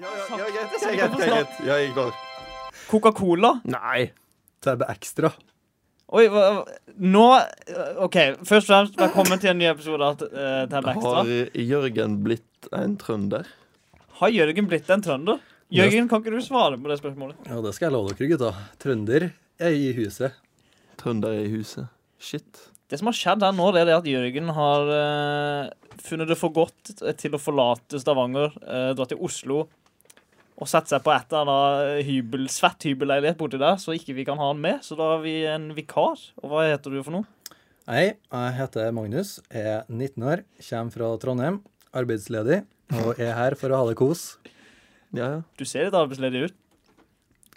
[0.00, 1.56] Ja, ja, ja, greit, greit, greit, greit, greit.
[1.66, 2.12] Ja, jeg er klar.
[2.88, 3.50] Coca-Cola.
[3.68, 4.06] Nei.
[4.64, 5.28] Tab Extra.
[6.16, 6.44] Oi, hva,
[7.04, 7.24] nå
[8.06, 8.16] OK.
[8.48, 11.26] Først og fremst, velkommen til en ny episode av uh, Tab Extra.
[11.26, 13.50] Har Jørgen blitt en trønder?
[14.22, 15.42] Har Jørgen blitt en trønder?
[15.68, 17.42] Jørgen, kan ikke du svare på det spørsmålet?
[17.50, 18.52] Ja, det skal jeg love dere, gutta.
[18.80, 19.26] Trønder
[19.60, 20.38] er i huset.
[21.02, 21.92] Trønder er i huset.
[22.16, 22.64] Shit.
[22.88, 26.40] Det som har skjedd her nå, det er det at Jørgen har eh, funnet det
[26.40, 29.66] for godt til å forlate Stavanger, eh, dra til Oslo
[30.60, 34.26] og sette seg på et eller annet hybel, svett hybelleilighet borti der, så ikke vi
[34.28, 34.82] kan ha han med.
[34.84, 36.20] Så da har vi en vikar.
[36.42, 37.24] Og hva heter du for noe?
[37.88, 41.56] Hei, jeg heter Magnus, er 19 år, kommer fra Trondheim,
[41.96, 42.60] arbeidsledig
[43.00, 44.36] og er her for å ha det kos.
[45.16, 45.40] Ja, ja.
[45.58, 46.56] Du ser litt arbeidsledig ut.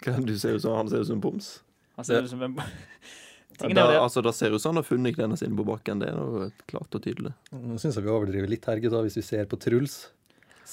[0.02, 1.52] Hva, Du ser ut som han ser ut som en boms.
[1.96, 2.56] Han ser Det- ut som en
[3.58, 6.00] Tingen da, altså, da ser det ut som han har funnet klærne sine på bakken.
[6.02, 7.30] Det er noe klart og tydelig.
[7.54, 10.08] Nå syns jeg vi overdriver litt her, gutta, hvis vi ser på Truls.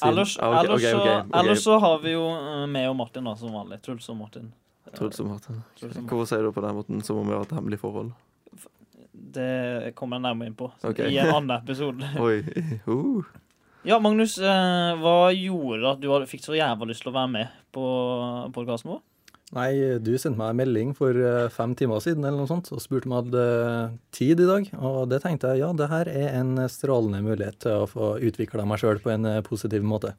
[0.07, 1.35] Ellers, Ah, okay, ellers, okay, så, ok, ok.
[1.41, 3.81] ellers så har vi jo eh, meg og Martin, da, som vanlig.
[3.85, 4.51] Truls og Martin.
[4.95, 5.61] Truls og Martin.
[5.77, 6.09] Truls og Martin.
[6.09, 8.11] Hvorfor sier du på den måten som om vi har et hemmelig forhold?
[9.11, 12.07] Det kommer jeg nærmere inn på i en annen episode.
[12.25, 12.41] Oi.
[12.87, 13.27] Uh.
[13.87, 17.55] Ja, Magnus, eh, hva gjorde at du fikk så jævla lyst til å være med
[17.73, 17.85] på
[18.55, 19.01] podkasten vår?
[19.51, 22.79] Nei, du sendte meg en melding for eh, fem timer siden eller noe sånt, og
[22.79, 24.69] spurte om jeg hadde eh, tid i dag.
[24.79, 28.63] Og det tenkte jeg ja, det her er en strålende mulighet til å få utvikla
[28.69, 30.13] meg sjøl på en eh, positiv måte.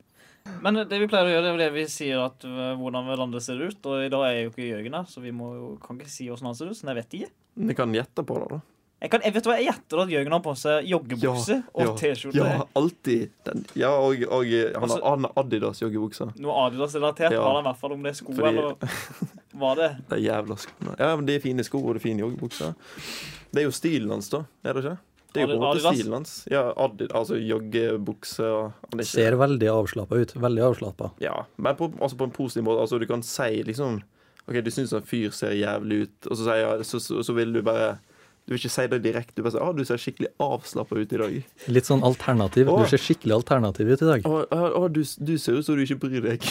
[0.60, 3.60] Men det vi pleier å gjøre, det er det vi sier at hvordan landet ser
[3.62, 3.78] ut.
[3.86, 6.50] Og i dag er jo ikke Jørgen her, så vi må kan ikke si åssen
[6.50, 6.76] han ser ut.
[6.76, 7.30] Så jeg vet ikke.
[7.70, 8.71] Vi kan gjette på det, da.
[9.02, 11.94] Jeg, kan, jeg vet hva, jeg gjetter at Jørgen har på seg joggebukse og ja,
[11.98, 12.38] T-skjorte.
[12.38, 13.32] Ja, alltid.
[13.48, 13.64] Den.
[13.74, 16.30] Ja, og, og han har Altså- han har Adidas joggebukser.
[16.38, 17.42] Noe Adidas-relatert Ja.
[17.42, 18.76] har han i hvert fall, om det er sko Fordi- eller
[19.58, 19.96] hva det er.
[20.12, 20.94] De jævla skoene.
[21.02, 22.74] Ja, men det er fine sko og det er fine joggebukser.
[23.52, 24.44] Det er jo stilen hans, da.
[24.64, 24.98] Er det ikke?
[25.32, 25.96] Det er jo på en måte Adidas?
[25.98, 26.32] stilen hans.
[26.52, 30.34] Ja, Adidas, altså joggebukse og er Ser veldig avslappa ut.
[30.38, 31.10] Veldig avslappa.
[31.24, 32.80] Ja, men på, altså på en positiv måte.
[32.84, 33.98] Altså, du kan si liksom
[34.48, 37.52] OK, du syns en fyr ser jævlig ut, og så, sier så, så, så vil
[37.54, 37.98] du bare
[38.42, 39.36] Du vil ikke si det direkte.
[39.36, 41.34] Du bare sier ah, du ser skikkelig avslappa ut i dag.
[41.70, 42.66] Litt sånn alternativ.
[42.72, 42.80] Åh.
[42.82, 44.26] Du ser skikkelig alternativ ut i dag.
[44.26, 46.42] Å, å, å, du, du ser ut som du ikke bryr deg.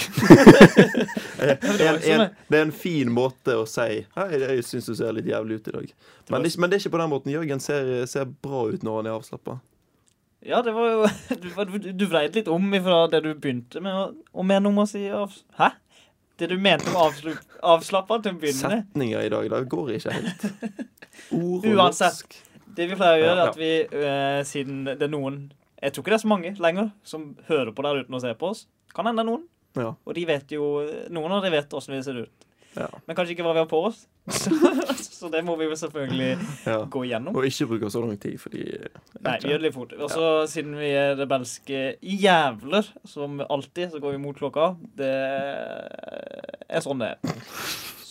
[1.42, 5.12] er en, en, det er en fin måte å si Hei, jeg syns du ser
[5.18, 5.92] litt jævlig ut i dag.
[6.32, 7.34] Men det, men det er ikke på den måten.
[7.36, 9.60] Jørgen ser, ser bra ut når han er avslappa.
[10.48, 11.06] Ja, det var jo
[11.44, 14.86] Du, du, du vreit litt om ifra det du begynte med, å- og med noe
[14.86, 15.74] å si av, Hæ?
[16.42, 16.98] Det du mente om
[17.76, 18.86] avslappa til å begynne med.
[18.88, 20.46] Setninger i dag, det går ikke helt.
[21.38, 22.24] Ord og Uansett.
[22.24, 22.38] norsk.
[22.72, 23.72] Det vi pleier å gjøre, er at vi,
[24.02, 25.42] eh, siden det er noen
[25.82, 28.32] Jeg tror ikke det er så mange lenger som hører på der uten å se
[28.38, 28.66] på oss.
[28.96, 29.44] Kan hende noen.
[29.78, 30.66] Ja, Og de vet jo
[31.14, 32.48] Noen av de vet åssen vi ser ut.
[32.78, 34.06] Ja, Men kanskje ikke hva vi har på oss.
[35.22, 36.30] Så, det må vi jo selvfølgelig
[36.66, 36.78] ja.
[36.90, 37.36] gå igjennom.
[37.38, 38.64] Og ikke bruke så lang tid, fordi
[39.20, 39.94] Nei, vi gjør det litt fort.
[40.00, 44.72] Og så siden vi er rebelske jævler, som alltid, så går vi mot klokka.
[44.98, 45.12] Det
[46.72, 47.38] er sånn det er.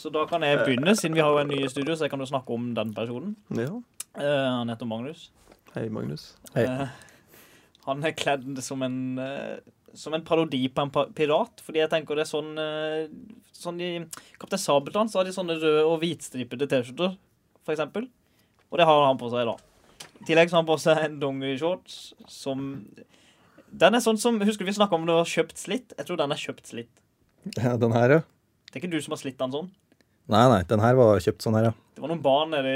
[0.00, 2.14] Så da kan jeg begynne, siden vi har jo en ny i studio, så jeg
[2.14, 3.34] kan jo snakke om den personen.
[3.58, 3.68] Ja.
[4.16, 5.28] Eh, han heter Magnus.
[5.74, 6.30] Hei, Magnus.
[6.54, 6.64] Hei.
[6.64, 6.88] Eh,
[7.88, 9.58] han er kledd som en eh,
[9.96, 11.62] som en parodi på en pirat.
[11.64, 13.06] Fordi jeg tenker det er sånn eh,
[13.60, 13.90] Sånn i
[14.40, 17.18] Kaptein Sabeltann så har de sånne røde og hvitstripete T-skjorter,
[17.68, 18.06] eksempel.
[18.70, 20.06] Og det har han på seg, da.
[20.22, 21.98] I tillegg så har han på seg en dongerishorts
[22.30, 22.62] som
[23.68, 25.92] Den er sånn som Husker du vi snakka om det var kjøpt slitt?
[25.98, 26.92] Jeg tror den er kjøpt slitt.
[27.58, 28.22] Ja, den her, ja.
[28.70, 29.68] Det er ikke du som har slitt den sånn?
[30.30, 31.76] Nei, nei, den her var kjøpt sånn her, ja.
[31.96, 32.74] Det var noen barn nede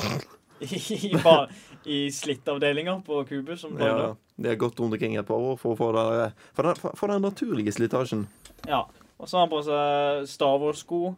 [0.60, 1.50] i bar-
[1.86, 3.92] i slittavdelinga på Kubus som Ja,
[4.36, 6.96] det de har gått rundt omkring et par år for å få den, for den,
[6.98, 8.26] for den naturlige slitasjen.
[8.68, 8.82] Ja.
[9.16, 11.14] Og så har han på seg Star Wars-sko.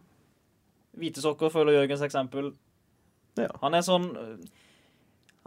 [0.99, 2.53] Hvite sokker, følger Jørgens eksempel.
[3.39, 3.49] Ja.
[3.61, 4.39] Han er sånn øh,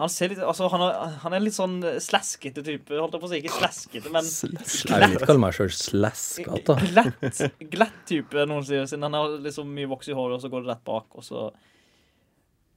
[0.00, 2.92] Han ser litt Altså, han er, han er litt sånn slaskete type.
[2.97, 3.41] Holdt jeg på å si.
[3.42, 6.76] Ikke slaskete, men Jeg vil ikke kalle meg sjøl slaskete.
[6.92, 7.42] glatt,
[7.75, 8.84] glatt type, noen sier.
[8.88, 11.25] Siden han har liksom mye voks i håret, og så går det rett bak, og
[11.26, 11.48] så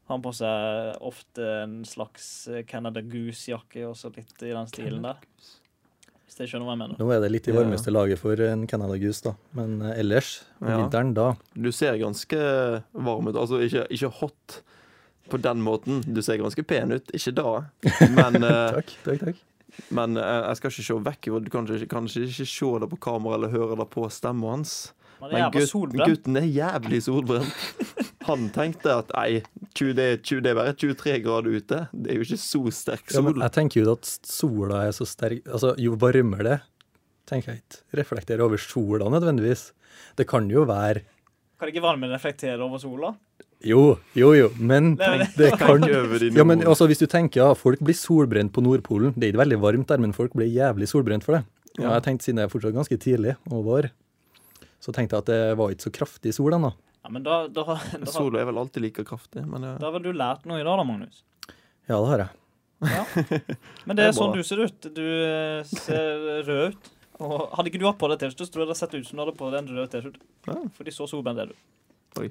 [0.08, 5.18] han på seg ofte en slags eh, Canada Goose-jakke, også litt i den stilen der.
[6.26, 7.00] Hvis jeg skjønner hva jeg mener.
[7.00, 7.60] Nå er det litt i Ja.
[7.62, 9.34] varmeste laget for en Canada Goose, da.
[9.58, 10.78] Men eh, ellers, om Ja.
[10.84, 12.38] vinteren, da Du ser ganske
[12.94, 13.36] varm ut.
[13.36, 14.62] Altså ikke, ikke hot
[15.30, 16.04] på den måten.
[16.06, 17.08] Du ser ganske pen ut.
[17.14, 17.66] Ikke da,
[18.14, 19.36] men, eh, Takk, takk, takk.
[19.90, 21.32] men jeg skal ikke se vekk.
[21.46, 24.94] Du kan ikke, kanskje ikke se det på kamera eller høre det på stemmen hans.
[25.22, 27.48] Han Men gutten er jævlig solbrent.
[28.26, 29.42] Han tenkte at nei,
[29.78, 31.80] 20, det, er 20, det er bare 23 grader ute.
[31.94, 33.42] Det er jo ikke så sterk Ja, men sol.
[33.46, 36.60] jeg tenker jo at sola er så sterk Altså, jo varmere det
[37.30, 39.72] tenker jeg ikke reflekterer over sola nødvendigvis.
[40.18, 41.02] Det kan jo være
[41.60, 43.14] Kan ikke varmen reflektere over sola?
[43.66, 44.96] Jo, jo, jo, men
[45.38, 49.24] Det kan Ja, men altså, hvis du tenker ja, folk blir solbrent på Nordpolen Det
[49.24, 51.44] er ikke veldig varmt der, men folk blir jævlig solbrent for det.
[51.80, 51.94] Ja, Ja.
[51.98, 53.90] jeg tenkte siden det er fortsatt ganske tidlig og vår,
[54.80, 56.74] Så tenkte jeg at det var ikke så kraftig sol ennå.
[57.06, 59.76] Ja, men da, da, da, da, Sola er vel alltid like kraftig, men ja.
[59.78, 61.20] da har vel du lært noe i dag, da, Magnus?
[61.86, 62.32] Ja, det har jeg.
[62.82, 63.04] Ja.
[63.86, 64.88] Men det Det er er sånn du ser ut.
[64.96, 66.90] Du eh, ser rød ut.
[67.22, 69.08] Og hadde ikke du hatt på deg T-skjorte, så tror jeg det hadde sett ut
[69.08, 70.26] som du hadde på deg en rød T-skjorte.
[70.50, 70.58] Ja.
[70.80, 72.26] Fordi så solbrent er du.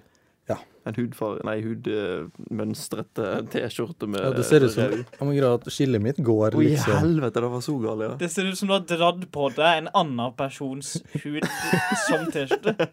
[0.86, 1.38] En hudfar...
[1.48, 6.60] Nei, hudmønstrete T-skjorte med Ja, det ser ut som om grad, skillet mitt går Å,
[6.60, 8.10] i liksom helvete, det var så galt, ja.
[8.20, 10.90] Det ser ut som du har dratt på deg en annen persons
[11.22, 11.46] hud
[12.04, 12.90] som T-skjorte.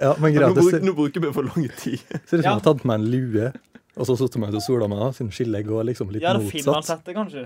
[0.00, 2.00] Ja, men Men greit, nå, det ser, nå bruker vi for lang tid.
[2.08, 2.48] ser ut som Ja.
[2.48, 3.52] jeg har tatt på meg en lue,
[4.00, 6.48] og så satt meg ut og sola meg, siden skillet går liksom litt Ja, det
[6.48, 7.04] motsatt.
[7.04, 7.44] det kanskje.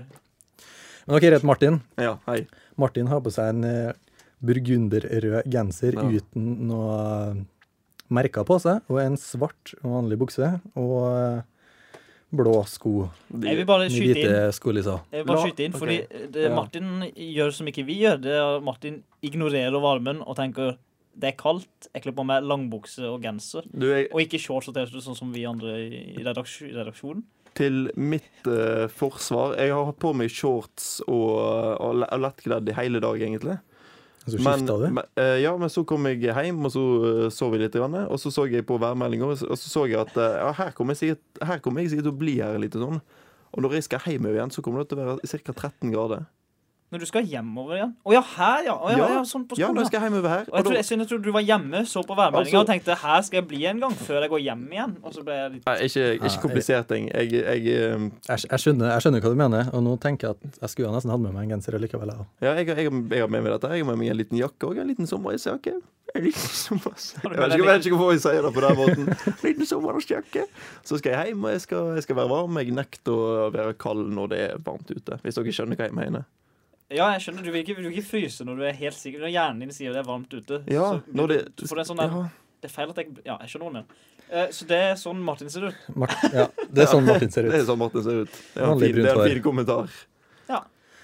[1.09, 1.81] Men ok, rett Martin.
[1.99, 2.45] Ja, hei.
[2.79, 3.91] Martin har på seg en eh,
[4.39, 6.07] burgunderrød genser Ja.
[6.07, 7.43] uten noe
[8.09, 11.41] merker på seg, og en svart vanlig bukse, og eh,
[12.35, 13.07] blå sko.
[13.41, 14.35] Jeg vil bare skyte inn.
[15.09, 15.95] Jeg vil bare skyte inn, fordi
[16.33, 18.19] det Martin gjør som ikke vi gjør.
[18.21, 20.77] Det er Martin ignorerer varmen og tenker
[21.19, 23.65] det er kaldt, jeg kler på meg langbukse og genser.
[23.73, 27.25] Du, jeg, Og ikke shorts og T-skjorte, sånn som vi andre i redaks- redaksjonen.
[27.57, 31.41] til mitt uh, forsvar Jeg har hatt på meg shorts og,
[31.97, 33.57] le- og lettkledd i hele dag, egentlig.
[34.33, 34.91] Så Men, det?
[34.95, 37.77] men, eh, ja, men så kom jeg hjem, og så eh, sov jeg litt.
[37.79, 40.73] Grann, og så så jeg på værmeldinga, og så så jeg at eh, ja, her
[40.77, 42.77] kommer jeg sikkert, her kommer jeg sikkert til å bli her litt.
[42.79, 43.01] Sånn.
[43.49, 45.55] Og når jeg skal hjem igjen, så kommer det til å være ca.
[45.55, 46.27] 13 grader.
[46.89, 47.91] Når du skal hjemover igjen.
[48.01, 48.73] Å ja, her, ja.
[48.73, 49.07] Å, ja, Ja.
[49.19, 49.21] ja.
[49.29, 49.75] Sånn på Ja, skolen.
[49.75, 50.45] når Ja, jeg skal hjemover her.
[50.49, 53.21] og jeg, jeg, synes- jeg du var hjemme, så på værmeldinga Altså- og tenkte her
[53.21, 54.95] skal jeg bli en gang før jeg går hjem igjen.
[55.03, 57.09] Og så ble jeg litt Nei, ikke, ikke komplisert ting.
[57.13, 60.35] Jeg, jeg, eh, Jeg, jeg, skjønner, jeg skjønner hva du mener, og nå tenker jeg
[60.35, 62.09] at jeg skulle nesten hatt med meg en genser likevel.
[62.09, 63.69] jeg ja, jeg, jeg, jeg har med meg dette.
[63.69, 65.73] Jeg har med meg en liten jakke og en liten sommerjakke.
[66.15, 67.21] En liten sommerjakke.
[67.21, 69.05] Jeg vet ikke, jeg hvorfor jeg sier det på den måten.
[69.45, 70.45] Liten sommerjakke.
[70.83, 72.57] Så skal jeg hjem, og jeg skal, jeg skal være varm.
[72.57, 75.19] Jeg nekter å være kald når det er varmt ute.
[75.21, 76.25] Hvis dere skjønner hva jeg mener.
[76.89, 77.43] Ja, jeg skjønner.
[77.45, 79.21] Du vil ikke, du vil ikke fryse når du er helt sikker.
[79.21, 80.63] Når hjernen din sier det er varmt ute.
[80.67, 82.29] Ja, så når det- du det, er sånn der, Ja.
[82.61, 83.85] Det er feil at jeg Ja, jeg skjønner hva du mener.
[84.31, 85.75] Eh, Så det er sånn Martin ser ut.
[85.95, 87.67] Mart, ja, det er sånn Martin ser Det er ut.
[87.67, 88.31] sånn Martin ser ut.
[88.53, 89.89] Det er en fin, det er en fin kommentar.
[90.49, 90.63] Ja.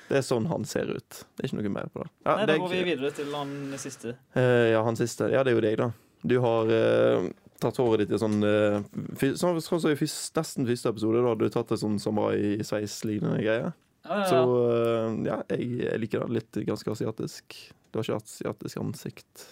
[0.09, 1.09] Det er sånn han ser ut.
[1.09, 2.09] Det er ikke noe mer på det.
[2.25, 4.15] Ja, Nei, Da går vi videre til han siste.
[4.35, 5.31] Uh, ja, han siste.
[5.31, 5.91] Ja, det er jo deg, da.
[6.25, 7.29] Du har uh,
[7.61, 8.83] tatt håret ditt i sånn uh,
[9.17, 13.73] Sånn sånn så, så, fyrst, nesten første episode, da du tatt det sånn samurai-sveis-lignende greie.
[14.05, 14.79] Ja, ja, Så ja.
[15.09, 17.55] eh, ja, jeg, jeg liker det litt ganske asiatisk.
[17.89, 19.45] Du har ikke asiatisk ansikt.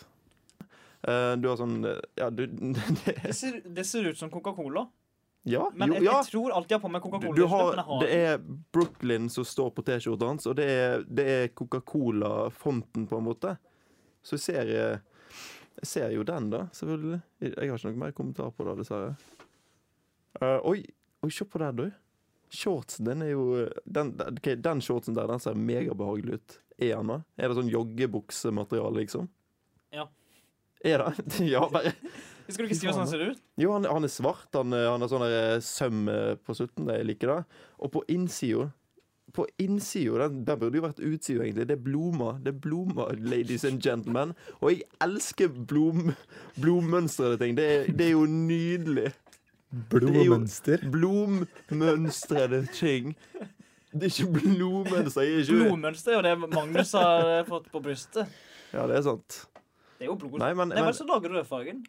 [1.04, 4.86] Uh, du har sånn eh, Ja, du det, Det, ser, det ser ut som Coca-Cola.
[5.44, 7.98] Ja, Men jo, jeg, jeg tror alltid jeg har på meg Coca-Cola.
[8.00, 8.38] det er
[8.72, 13.58] Brooklyn som står på T-skjorta hans, og det er, er Coca-Cola-fonten, på en måte.
[14.24, 14.72] Så jeg ser,
[15.82, 17.20] jeg ser jo den, da, selvfølgelig.
[17.44, 19.18] Jeg har ikke noe mer kommentar på det, dessverre.
[20.40, 20.78] Uh, oi,
[21.28, 21.86] oi, se på det, du.
[22.54, 23.46] Shortsen, den er jo
[23.86, 26.60] Den, okay, den shortsen der, den ser megabehagelig ut.
[26.78, 27.22] Er den det?
[27.38, 29.30] Er det sånn joggebuksemateriale, liksom?
[29.94, 30.08] Ja.
[30.84, 31.40] Er det?
[31.54, 31.94] ja, bare
[32.48, 33.42] Skal du ikke si hvordan han ser ut?
[33.62, 34.50] jo, han, han er svart.
[34.58, 36.90] Han, han har sånn eh, søm eh, på slutten.
[36.92, 37.42] Jeg liker det.
[37.80, 38.70] Og på innsida
[39.34, 41.70] På innsida, den, den burde jo vært utsida, egentlig.
[41.72, 42.42] Det er blomster.
[42.44, 44.36] Det er blomster, ladies and gentlemen.
[44.60, 46.12] Og jeg elsker blom,
[46.62, 47.56] blommønstrede ting.
[47.58, 49.14] Det er, det er jo nydelig.
[49.90, 50.84] Blodmønster.
[52.52, 53.16] det ting.
[53.94, 55.25] Det er ikke blodmønster.
[55.25, 58.30] Jeg er ikke Blodmønster er jo det Magnus har eh, fått på brystet.
[58.74, 59.40] Ja, det er sant.
[59.97, 60.40] Det er jo blod.
[60.42, 61.83] Nei, men, Nei, men, er men det lager du rødfargen?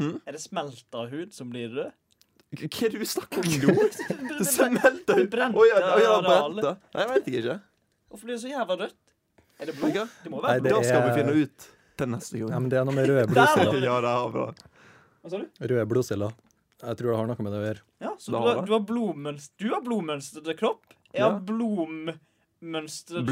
[0.00, 0.16] Hmm?
[0.26, 1.92] Er det smelta hud som blir rød?
[2.54, 3.86] hva er det du snakker om nå?
[4.38, 5.30] Det smelter Det ut.
[5.32, 6.74] brente Å ja, oh, ja, brente.
[6.94, 7.56] Nei, jeg vet ikke.
[8.10, 9.00] Hvorfor blir det så jævla rødt?
[9.58, 9.98] Er det blod?
[10.22, 10.76] Det må Nei, være det blod.
[10.82, 11.68] Da skal vi er- finne ut
[11.98, 12.50] til neste gang.
[12.54, 13.82] Ja, men det er noe med røde blodceller.
[13.86, 14.70] ja, det.
[15.24, 15.46] Hva sa du?
[15.74, 16.34] Røde blodceller.
[16.82, 17.82] Jeg tror det har noe med det å gjøre.
[18.02, 20.84] Ja, så du har du har blodmønster Du har blodmønstrede kropp.
[21.14, 21.30] Jeg Ja.
[21.30, 23.26] har blommønstret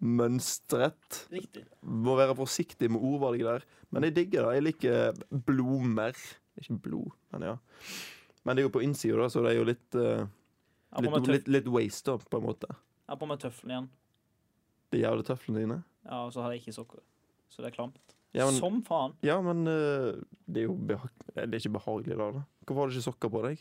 [0.00, 1.28] Blommønstret.
[1.30, 1.64] Riktig.
[1.82, 3.62] Må være forsiktig med ordvalget der.
[3.92, 4.54] Men jeg digger det.
[4.58, 5.12] Jeg liker
[5.46, 6.14] blomer.
[6.58, 7.56] Ikke blod, men ja.
[8.44, 11.48] Men det er jo på innsida, da, så det er jo litt, på litt, litt,
[11.48, 12.66] litt waste, da, på en måte.
[12.68, 13.88] jeg har på meg tøflene igjen.
[14.90, 15.84] De jævla tøflene dine.
[16.08, 17.00] Ja, Og så har jeg ikke sokker.
[17.52, 18.14] Så det er klamt.
[18.36, 19.14] Ja, men, Som faen.
[19.24, 21.08] ja, men eh, det er jo beha
[21.38, 22.26] det er ikke behagelig, da.
[22.34, 22.42] da.
[22.66, 23.60] Hvorfor har du ikke sokker på deg?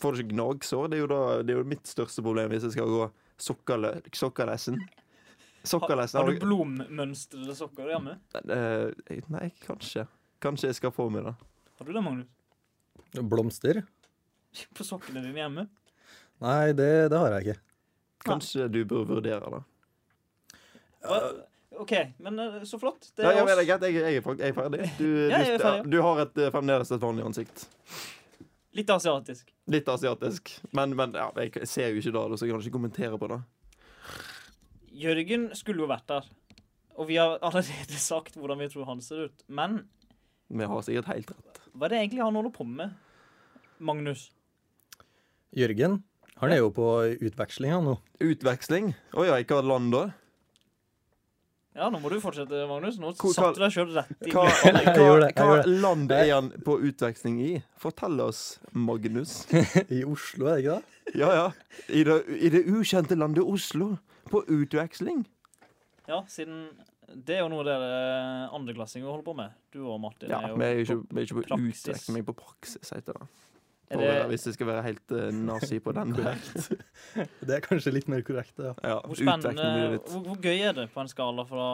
[0.00, 0.88] Får du ikke gnagsår?
[0.92, 3.06] Det er da, det er jo mitt største problem hvis jeg skal gå
[3.42, 4.78] sokkerle sokkerlesen.
[4.80, 6.18] Har, Sokkerlesen.
[6.18, 8.16] har du blommønstrede sokker hjemme?
[8.42, 10.06] Eh, nei, kanskje.
[10.42, 11.34] Kanskje jeg skal få med det.
[11.78, 12.30] Har du det, Magnus?
[13.30, 13.82] Blomster?
[14.78, 15.66] På sokkene dine hjemme?
[16.42, 17.60] Nei, det, det har jeg ikke.
[18.26, 19.62] Kanskje du bør vurdere det.
[21.02, 21.20] Hva?
[21.80, 23.08] OK, men eh, så flott.
[23.16, 23.50] Det er ja, oss.
[23.56, 24.88] Jeg, jeg, er jeg er ferdig.
[24.98, 27.64] Du, Ja, jeg er ferdig, du, du har et, eh, fremdeles et vanlig ansikt.
[28.76, 29.50] Litt asiatisk.
[29.72, 30.52] Litt asiatisk.
[30.72, 33.40] Men, men ja, jeg ser jo ikke det, så jeg kan ikke kommentere på det.
[35.02, 36.28] Jørgen skulle jo vært der.
[37.00, 39.44] Og vi har allerede sagt hvordan vi tror han ser ut.
[39.48, 39.82] Men
[40.52, 41.60] Vi har sikkert helt rett.
[41.72, 42.96] hva er det egentlig han holder på med?
[43.82, 44.30] Magnus.
[45.56, 46.02] Jørgen,
[46.40, 46.88] han er jo på
[47.20, 47.96] utveksling han nå.
[48.24, 48.92] Utveksling?
[49.16, 50.02] Å ja, i hva land da?
[51.74, 52.98] Ja, nå må du fortsette, Magnus.
[53.00, 56.50] Nå Hvor- satte du deg sjøl rett i Hva, hva, gjorde hva land er han
[56.66, 57.52] på utveksling i?
[57.80, 59.46] Fortell oss, Magnus.
[59.88, 61.16] I Oslo, er det ikke det?
[61.22, 61.46] Ja, ja.
[61.88, 63.94] I det, I det ukjente landet Oslo.
[64.28, 65.24] På utveksling.
[66.08, 66.68] Ja, siden
[67.12, 67.88] Det er jo noe dere
[68.56, 69.56] andreklassinger holder på med.
[69.74, 70.30] Du og Martin.
[70.32, 71.82] Ja, er jo vi er Ja, ikke, på vi er ikke på praksis.
[71.82, 73.26] utveksling, vi er på praksis, heter det.
[73.98, 76.12] Det- Hvis jeg skal være helt uh, nazi på den.
[77.46, 78.72] Det er kanskje litt mer korrekt, ja.
[78.82, 81.66] Ja, Hvor spennende litt hvor, hvor gøy er det på en skala fra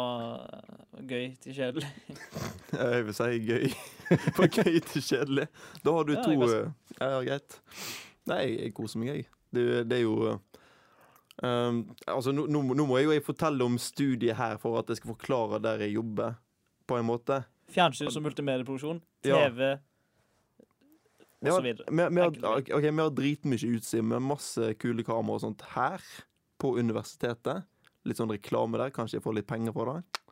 [1.06, 1.90] gøy til kjedelig?
[2.78, 3.68] Jeg vil si gøy.
[4.36, 5.46] Fra gøy til kjedelig.
[5.84, 6.70] Da har du Ja, to jeg eh,
[7.00, 7.58] Ja, greit.
[8.28, 9.28] Nei, jeg, koser meg, jeg.
[9.54, 10.16] Det, det er jo
[11.42, 14.78] um, Altså, nå, nå, må- nå må jeg jo jeg fortelle om studiet her for
[14.80, 16.34] at jeg skal forklare der jeg jobber,
[16.88, 17.42] på en måte.
[17.72, 19.76] Fjernsyn som multimedieproduksjon, TV Ja,
[21.46, 21.86] så videre.
[21.90, 26.02] Vi, vi, har, vi har dritmye utstyr med masse kule kameraer og sånt her
[26.58, 27.62] på universitetet.
[28.08, 28.90] Litt sånn reklame der.
[28.94, 30.22] Kanskje jeg får litt penger for det.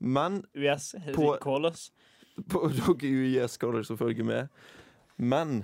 [0.00, 1.90] Men US, På- call us.
[2.48, 2.64] på
[3.02, 4.48] dere skal dere selvfølgelig med.
[5.20, 5.60] Men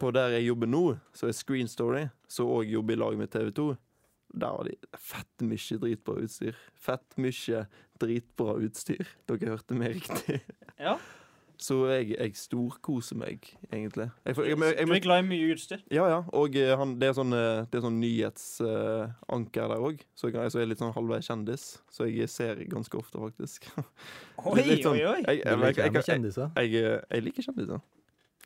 [0.00, 3.30] på der jeg jobber nå, så er Screen Story, så òg jobber i lag med
[3.30, 3.66] TV 2.
[4.36, 6.56] Der har de fett mye dritbra utstyr.
[6.74, 7.66] Fett mye
[8.00, 9.04] dritbra utstyr.
[9.28, 10.40] Dere hørte meg riktig.
[10.80, 10.96] Ja.
[11.58, 14.10] Så jeg, jeg storkoser meg, egentlig.
[14.26, 15.80] Jeg, jeg, jeg, jeg, Du er glad i mye utstyr.
[15.90, 16.18] ja, ja.
[16.36, 20.02] Og eh, han, det er sånn, eh, det er sånn nyhetsanker der òg.
[20.18, 21.64] Så jeg, jeg er litt sånn halvveis kjendis.
[21.92, 23.68] Så jeg ser ganske ofte, faktisk.
[24.46, 25.20] Oi, Litt sånn- oi, oi.
[25.26, 26.50] Jeg, Du liker kjendiser.
[26.60, 27.80] jeg, eh, jeg liker kjendiser.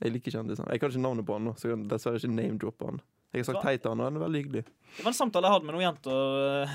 [0.00, 0.70] Jeg liker kjendiser.
[0.72, 3.02] Jeg kan ikke navnet på han nå, så jeg kan dessverre ikke name-droppe han.
[3.34, 4.62] Jeg har sagt hei til han, og han er veldig hyggelig.
[4.96, 6.72] Det var en samtale jeg hadde med noen jenter.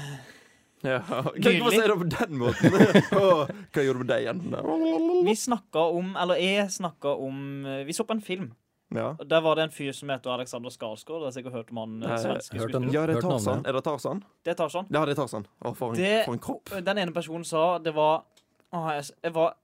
[0.86, 1.00] Ja.
[1.42, 2.75] Tenk å se det på den måten?
[3.74, 4.62] Hva gjorde du med deg, jentene?
[5.25, 8.51] Vi snakka om Eller jeg snakka om eh, Vi så på en film.
[8.96, 9.15] Ja.
[9.25, 11.24] Der var det en fyr som heter Alexander Skarsgård.
[11.24, 12.92] Det har sikkert hørt om han eh, svenske skuespilleren.
[12.94, 13.63] ja, det er Tarzan.
[13.65, 14.22] Er det Tarzan?
[14.46, 14.86] Det er Tarzan.
[14.94, 15.48] Ja, det er Tarzan.
[15.65, 16.75] Å, for en, Det- for en kropp.
[16.86, 18.22] Den ene personen sa det var
[18.72, 19.56] Å, jeg, jeg var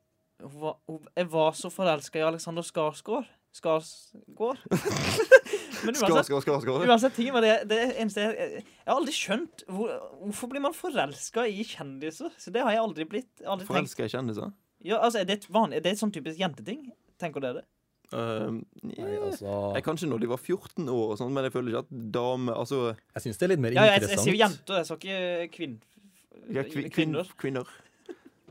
[0.42, 0.80] var-
[1.16, 3.30] Jeg var så forelska i Alexander Skarsgård.
[3.56, 4.62] Skarsgård?
[5.86, 9.14] Men uansett, skår, skår, skår, uansett ting var det, det eneste jeg, jeg har aldri
[9.18, 9.90] skjønt hvor,
[10.22, 12.30] Hvorfor blir man forelska i kjendiser?
[12.38, 13.32] Så det har jeg aldri blitt.
[13.42, 13.66] Aldri.
[13.68, 14.54] Forelska i kjendiser?
[14.86, 16.88] Ja, altså, er det et vanlig, er det et sånn typisk jenteting?
[17.22, 17.68] Tenker dere det?
[18.12, 21.72] Um, Nei, altså Jeg Kanskje når de var 14 år, og sånt, men jeg føler
[21.72, 24.26] ikke at dame Altså Jeg syns det er litt mer Ja, jeg, jeg interessant.
[24.26, 25.78] sier jo jenter, jeg sa ikke kvinn...
[26.52, 27.32] ja, kvi, kvin, kvinner.
[27.40, 27.72] kvinner.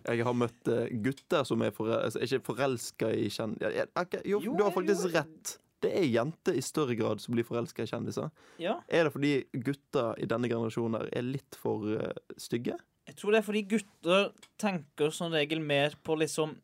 [0.07, 4.55] Jeg har møtt eh, gutter som er, forel altså, ikke forelska i kjendiser jo, Jo,
[4.57, 5.13] du har faktisk jo.
[5.19, 5.57] rett.
[5.81, 8.29] Det er jenter i større grad som blir forelska i kjendiser.
[8.61, 8.79] Ja.
[8.89, 9.33] Er det fordi
[9.65, 12.77] gutter i denne generasjonen er litt for uh, stygge?
[13.09, 14.27] Jeg tror det er fordi gutter
[14.61, 16.59] tenker som regel mer på liksom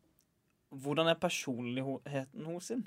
[0.67, 2.81] Hvordan er personligheten hos sin?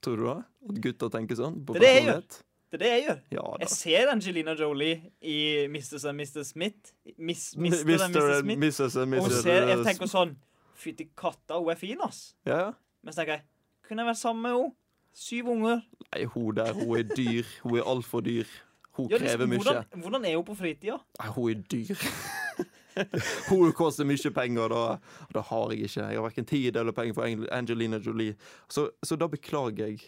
[0.00, 0.38] Tror du det?
[0.70, 1.58] At gutter tenker sånn?
[1.60, 2.38] På Det er personlighet?
[2.74, 3.18] Det er det jeg gjør.
[3.30, 3.42] Ja.
[3.60, 6.00] Jeg ser Angelina Jolie i Mr.
[6.08, 6.42] and Mr.
[6.42, 6.90] Smith.
[7.18, 7.70] Miss, Mr.
[8.02, 8.40] and Mr.
[8.40, 8.58] Smith.
[8.58, 8.96] Mrs.
[8.96, 10.34] and Og ser, jeg tenker sånn
[10.74, 12.32] Fytti katta, hun er fin, ass.
[12.44, 12.72] Ja, ja.
[13.04, 13.44] Men så tenker jeg
[13.86, 14.72] Kunne jeg vært sammen med henne?
[15.14, 15.82] Syv unger.
[16.10, 17.46] Nei, hun der, hun er dyr.
[17.62, 18.48] Hun er altfor dyr.
[18.98, 19.62] Hun Ja, krever liksom, mye.
[19.62, 20.96] hvordan, hvordan er hun på fritida?
[21.20, 22.02] Nei, hun er dyr.
[23.50, 24.82] hun koster mye penger, og da,
[25.34, 26.00] da har jeg ikke.
[26.08, 28.34] Jeg har verken tid eller penger for Angelina Jolie.
[28.68, 30.00] Så, så da beklager jeg,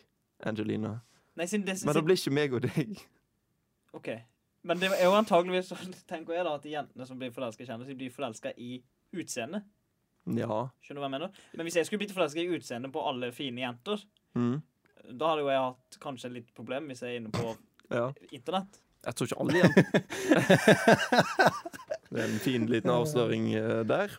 [0.46, 0.96] Angelina.
[1.36, 2.96] Nei, sin, det, Men det blir ikke meg og deg.
[3.96, 4.08] OK.
[4.66, 7.62] Men det er jo antageligvis sånn, tenker jeg da, at de jentene som blir forelska
[7.62, 8.78] i kjendiser, de blir forelska i
[9.16, 9.66] utseendet.
[10.36, 10.62] Ja.
[10.82, 11.36] Skjønner du hva jeg mener?
[11.54, 14.02] Men hvis jeg skulle blitt forelska i utseendet på alle fine jenter,
[14.36, 14.58] Mm.
[15.16, 17.54] da hadde jo jeg hatt kanskje litt problem hvis jeg er inne på
[17.96, 18.08] ja.
[18.36, 18.80] internett.
[19.06, 19.84] Jeg tror ikke alle jenter
[22.10, 24.12] Det er en fin liten avsløring eh, der.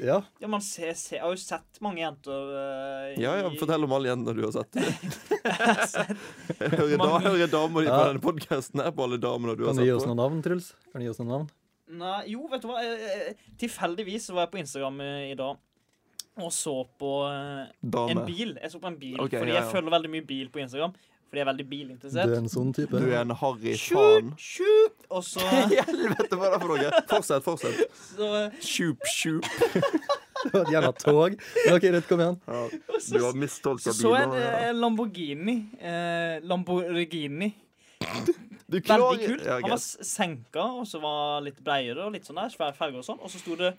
[0.00, 3.84] Ja, Ja, man ser, ser, jeg har jo sett mange jenter eh, Ja, ja, Fortell
[3.84, 4.72] om alle jentene du har sett.
[4.74, 6.16] sett-
[6.60, 7.22] Jeg hører, da, Mange.
[7.28, 7.98] hører damer på Ja.
[8.08, 10.72] denne podkasten her på alle damene du har Kan du gi oss noen navn, Truls?
[10.92, 11.50] Kan du gi oss noen navn?
[12.00, 12.82] Nei, jo, vet du hva?
[13.58, 15.58] Tilfeldigvis var jeg på Instagram eh, i dag
[16.40, 17.66] og så på uh,
[18.08, 18.54] en bil.
[18.62, 20.94] Jeg så på en bil, okay, fordi ja, jeg følger veldig mye bil på Instagram.
[21.30, 22.26] Fordi jeg er veldig bilinteressert.
[22.26, 22.90] Du er en sånn type.
[22.98, 24.32] Du er en harry faen.
[24.36, 24.96] shoot!
[25.14, 26.90] Og så, Helvete, hva er det for noe?
[27.12, 27.84] Fortsett, fortsett.
[28.16, 29.46] så, eh, Sjup, sjup.
[30.42, 31.36] Det var et jævla tog.
[31.70, 32.38] OK, Ruth, kom igjen.
[32.50, 34.46] Ja, du så, har mistolka så, så er en biler.
[34.50, 34.72] eh, Ja.
[34.80, 35.56] Lamborghini.
[35.78, 37.52] Eh, Lamborghini.
[38.70, 39.44] Du Veldig kult.
[39.44, 39.78] Ja, Han var greit.
[39.78, 42.48] s- senka, og så var litt breiere og litt sånn der.
[42.54, 43.18] svær ferge og sånn.
[43.22, 43.74] Og så sto det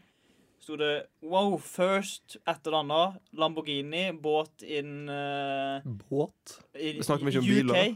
[0.61, 0.91] Sto det
[1.25, 3.21] Wow, first et eller annet.
[3.33, 6.59] Lamborghini, båt in, uh, Båt.
[6.77, 7.55] i, Vi snakker i mye om UK.
[7.55, 7.95] biler.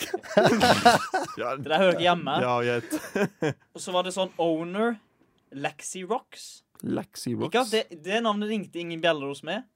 [1.36, 2.36] Det der hører ikke hjemme.
[2.40, 2.76] Ja.
[3.74, 4.94] Og så var det sånn owner
[5.50, 6.62] Lexi Rocks.
[6.86, 7.50] Lexi Rocks.
[7.50, 9.66] Ikke at det, det navnet ringte ingen bjeller hos meg.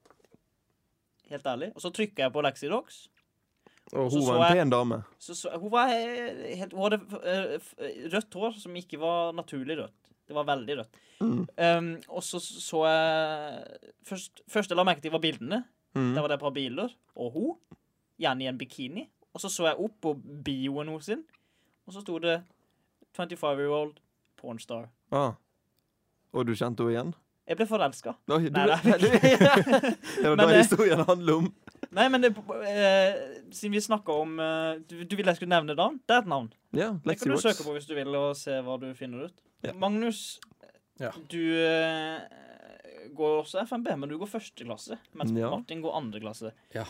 [1.32, 1.72] Helt ærlig.
[1.74, 3.02] Og så trykka jeg på Lexi Rocks.
[3.92, 5.02] Og hun var en pen dame.
[5.20, 7.68] Så, så, hun var helt Hun hadde eh,
[8.14, 10.03] rødt hår som ikke var naturlig rødt.
[10.28, 11.00] Det var veldig rødt.
[11.20, 11.40] Mm.
[11.56, 15.62] Um, og så så jeg Først, først jeg la merke til, var bildene.
[15.94, 16.12] Mm.
[16.14, 16.94] Der var det et par biler.
[17.16, 17.78] Og hun.
[18.20, 19.08] Gjerne i en bikini.
[19.34, 20.14] Og så så jeg opp på
[20.46, 21.24] bioen hennes, sin,
[21.86, 22.36] og så sto det
[23.16, 23.96] 25 year old
[24.38, 24.86] pornstar.
[25.10, 25.32] Ah.
[26.32, 27.10] Og du kjente henne igjen?
[27.48, 28.14] Jeg ble forelska.
[28.30, 31.50] Nei, det, var det det- historien handler om.
[31.94, 32.30] Nei, men det,
[32.66, 33.14] eh,
[33.54, 36.00] siden vi snakka om eh, du, du ville jeg skulle nevne navn?
[36.06, 36.48] Det er et navn.
[36.74, 37.44] Ja, Det Lexi kan du Rocks.
[37.46, 39.36] søke på hvis du vil, og se hva du finner ut.
[39.64, 39.72] Ja.
[39.78, 40.40] Magnus,
[41.00, 41.10] Ja.
[41.30, 42.18] du eh,
[43.14, 44.98] går også FNB, men du går første klasse.
[45.14, 45.50] Mens Ja.
[45.50, 46.52] Martin går andre klasse.
[46.74, 46.84] Ja.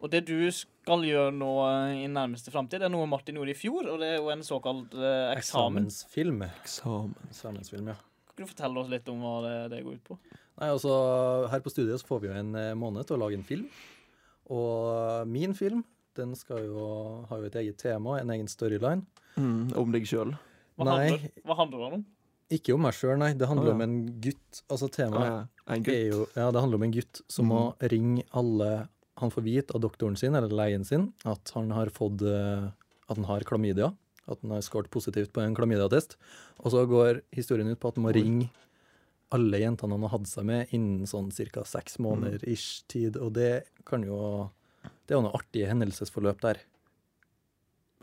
[0.00, 3.58] Og det du skal gjøre nå eh, i nærmeste framtid, er noe Martin gjorde i
[3.58, 5.88] fjor, og det er jo en såkalt eh, eksamen.
[5.88, 6.42] Eksamensfilm.
[6.62, 7.14] Eksamen.
[7.28, 7.98] Eksamensfilm, ja.
[8.36, 10.16] Kan du fortelle oss litt om hva det, det går ut på?
[10.60, 10.92] Nei, altså,
[11.52, 13.66] Her på studiet så får vi jo en eh, måned til å lage en film.
[14.50, 15.84] Og min film
[16.18, 16.84] den skal jo
[17.30, 19.04] ha jo et eget tema, en egen storyline.
[19.38, 20.32] Mm, om deg sjøl.
[20.80, 21.30] Hva, Nei.
[21.46, 22.02] hva handler det om?
[22.50, 23.30] Ikke om meg sjøl, nei.
[23.38, 23.76] Det handler Å, ja.
[23.78, 24.62] om en gutt.
[24.66, 25.36] Altså Ah, temaet ja.
[25.70, 27.60] En er jo Ja, det handler om en gutt som må
[27.92, 28.88] ringe alle
[29.20, 32.66] Han får vite av doktoren sin, eller legen sin, at han har fått eh,
[33.06, 33.92] At han har klamydia.
[34.26, 36.16] At han har skåret positivt på en klamydiatest.
[36.64, 38.18] Og så går historien ut på at han må Oi.
[38.18, 38.50] ringe
[39.34, 41.64] alle jentene han har hatt seg med innen sånn ca.
[41.66, 43.16] seks måneder ish tid.
[43.16, 46.60] Og det kan jo Det er jo noe artige hendelsesforløp der.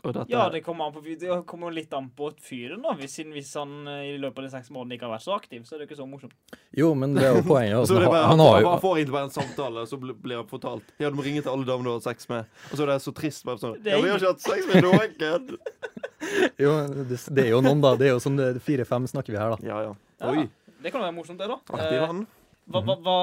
[0.06, 2.92] Og dette, Ja, det kommer, an på, det kommer litt an på fyren, da.
[2.94, 5.64] Hvis, hvis han eh, i løpet av de seks månedene ikke har vært så aktiv,
[5.66, 6.36] så er det ikke så morsomt.
[6.76, 7.74] Jo, men det er jo poenget.
[7.80, 9.98] Altså, er bare, han, han, har jo han får egentlig bare en samtale, og så
[9.98, 12.46] blir han fortalt Ja, du må ringe til alle damene du har sex med.
[12.70, 13.42] Og så er det så trist.
[13.48, 15.58] Bare sånn Ja, vi har ikke hatt sex med noen!
[16.62, 17.96] jo, det, det er jo noen, da.
[17.98, 19.66] Det er jo sånn fire-fem snakker vi her, da.
[19.66, 19.96] Ja, ja.
[20.18, 20.48] Ja, Oi,
[20.82, 21.58] Det kan være morsomt, det, da.
[21.74, 22.26] artig Eh,
[22.68, 23.16] hva, hva, hva,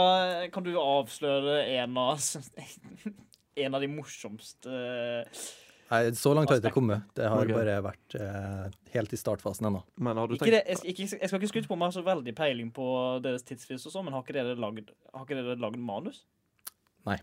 [0.53, 2.17] kan du avsløre en av
[3.65, 5.43] En av de morsomste eh,
[5.91, 7.05] Nei, Så langt har det ikke kommet.
[7.15, 7.53] Det har okay.
[7.53, 8.63] bare vært eh,
[8.95, 9.83] helt i startfasen ennå.
[10.01, 12.33] Men har du ikke tenkt det, jeg, jeg skal ikke skryte på meg så veldig
[12.35, 12.87] peiling på
[13.23, 16.23] deres tidsfrist, og så, men har ikke dere lagd, har ikke dere lagd manus?
[17.05, 17.19] Nei.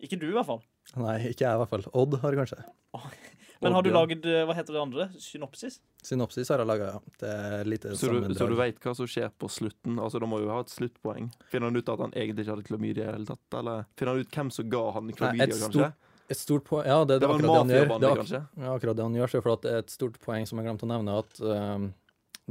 [0.00, 0.64] Ikke du, i hvert fall.
[0.96, 1.84] Nei, ikke jeg i hvert fall.
[1.92, 2.62] Odd har kanskje.
[3.64, 5.08] Men har du lagd eh, Hva heter det andre?
[5.20, 5.80] Synopsis?
[6.04, 7.14] Synopsis har jeg laga, ja.
[7.20, 9.98] Det er lite så du, så du vet hva som skjer på slutten?
[9.98, 11.30] Altså, Da må jo ha et sluttpoeng.
[11.52, 13.60] Finner han ut at han egentlig ikke hadde klamydia i det hele tatt?
[13.60, 15.92] Eller finner han ut hvem som ga han klamydia, et kanskje?
[16.32, 17.84] Et stort poeng Ja, det, Det det var en akkurat det han gjør.
[17.84, 18.42] Det mafiabande, er kanskje?
[18.64, 19.32] ja, akkurat det han gjør.
[19.34, 21.88] For det er et stort poeng som jeg glemte å nevne, at eh,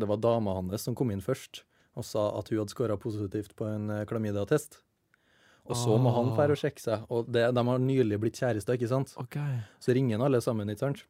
[0.01, 3.53] det var dama hans som kom inn først og sa at hun hadde skåra positivt
[3.57, 4.79] på en uh, klamydiatest.
[5.65, 6.35] Og så må han Ah.
[6.35, 7.05] fære og sjekke seg.
[7.09, 9.13] Og det, de har nylig blitt kjærester, ikke sant?
[9.17, 9.59] Okay.
[9.79, 11.03] Så ringer han alle sammen, ikke sant?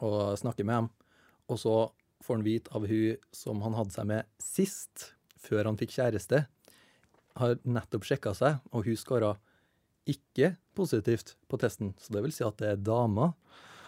[0.00, 0.90] Og snakker med dem.
[1.50, 1.90] Og så
[2.22, 6.46] får han vite av hun som han hadde seg med sist, før han fikk kjæreste,
[7.36, 9.36] har nettopp sjekka seg, og hun skåra
[10.08, 11.94] ikke positivt på testen.
[11.98, 13.32] Så det vil si at det er dama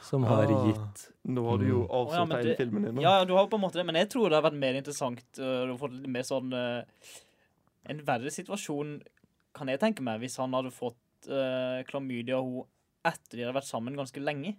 [0.02, 0.66] som har Ah.
[0.66, 1.90] gitt Nå har du jo Mm.
[1.90, 3.00] Avslørt hele filmen din.
[3.02, 5.22] Ja, du har på en måte det, men jeg tror det har vært mer interessant
[5.38, 6.82] å Du har fått litt mer sånn uh,
[7.86, 9.02] En verre situasjon
[9.56, 12.66] kan jeg tenke meg hvis han hadde fått uh, klamydia og hun
[13.10, 14.54] etter de hadde vært sammen ganske lenge.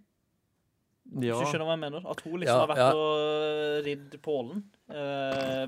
[1.11, 1.33] Ja.
[1.35, 2.03] Hvis du skjønner hva jeg mener?
[2.09, 2.91] At hun liksom Ja, har vært ja.
[2.93, 4.61] og ridd Pålen
[4.93, 5.65] uh,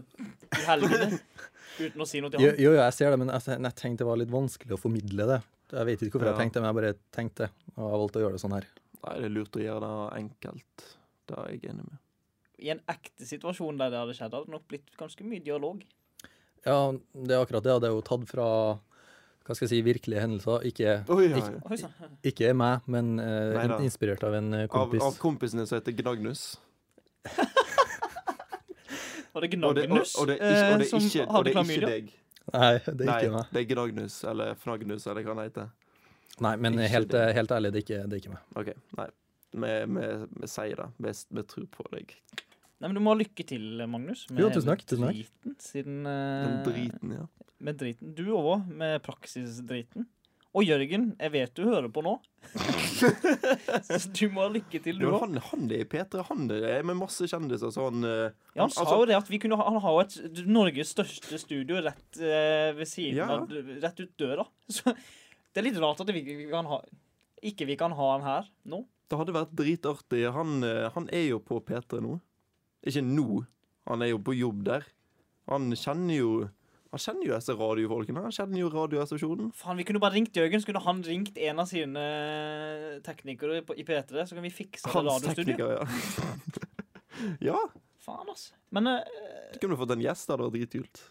[0.54, 1.08] i helgene
[1.82, 2.62] uten å si noe til Jo, ham.
[2.62, 5.40] jo, jeg ser det, men jeg, jeg tenkte det var litt vanskelig å formidle det.
[5.74, 6.36] Jeg vet ikke hvorfor Ja.
[6.36, 8.68] jeg tenkte det, men jeg bare tenkte, og jeg valgte å gjøre det sånn her.
[9.04, 10.86] Nei, det er lurt å gjøre det enkelt.
[11.28, 12.00] Det er jeg enig med.
[12.64, 15.82] I en ekte situasjon der det hadde skjedd, hadde det nok blitt ganske mye dialog.
[16.64, 17.74] Ja, det er akkurat det.
[17.84, 18.48] Det er jo tatt fra
[19.44, 20.64] hva skal jeg si, virkelige hendelser.
[20.70, 21.60] Ikke, Oi, ja, ja.
[21.76, 21.90] ikke,
[22.32, 25.02] ikke meg, men uh, inspirert av en kompis.
[25.02, 26.46] Av, av kompisene som heter Gnagnus.
[29.34, 31.46] Var det Og det, og, Gnagnus og det ikke, og det eh, som ikke, hadde
[31.48, 31.88] det klamydia?
[31.90, 32.12] deg.
[32.54, 33.48] Nei, det er Nei, ikke meg.
[33.50, 35.70] det er Gnagnus eller Fragnus, eller hva han heter.
[36.44, 38.44] Nei, men helt, eh, helt ærlig, det er ikke, det er ikke meg.
[38.62, 38.72] OK.
[39.00, 39.08] Nei.
[39.54, 41.14] Vi, sier det.
[41.30, 42.14] Vi tror på deg.
[42.84, 44.26] Nei, men Du må ha lykke til, Magnus.
[44.28, 45.16] Jo, tusen takk, tusen takk.
[45.16, 47.28] Driten, siden, Den eh, driten, ja.
[47.64, 48.10] Med driten.
[48.18, 50.10] Du òg, med praksisdriten.
[50.54, 52.18] Og Jørgen, jeg vet du hører på nå.
[53.88, 55.16] Så du må ha lykke til, du òg.
[55.24, 58.74] han, han er i P3, han er med masse kjendiser, så han eh, Ja, han
[58.76, 62.20] sa altså- jo det at vi kunne ha, han har et Norges største studio rett
[62.20, 63.48] eh, ved siden Ja, av
[63.88, 64.46] Rett ut døra.
[64.76, 66.84] Så det er litt rart at vi kan ha
[67.44, 68.84] ikke vi kan ha han her nå.
[69.10, 70.22] Det hadde vært dritartig.
[70.36, 72.20] Han, eh, han er jo på P3 nå.
[72.86, 73.46] Ikke nå,
[73.88, 74.84] han er jo på jobb der.
[75.50, 76.50] Han kjenner jo
[76.94, 78.22] Han kjenner jo disse radiofolkene.
[78.22, 79.48] Han kjenner jo Radioresepsjonen.
[79.58, 82.04] Faen, Vi kunne bare ringt Jørgen, så kunne han ringt en av sine
[83.02, 85.80] teknikere på- i P3, så kan vi fikse det Hans det radiostudioet.
[85.80, 87.34] ja.
[87.54, 87.58] ja.
[88.04, 88.54] Faen, altså.
[88.70, 91.02] Men eh, Kunne du fått en gjest, det hadde vært dritkult.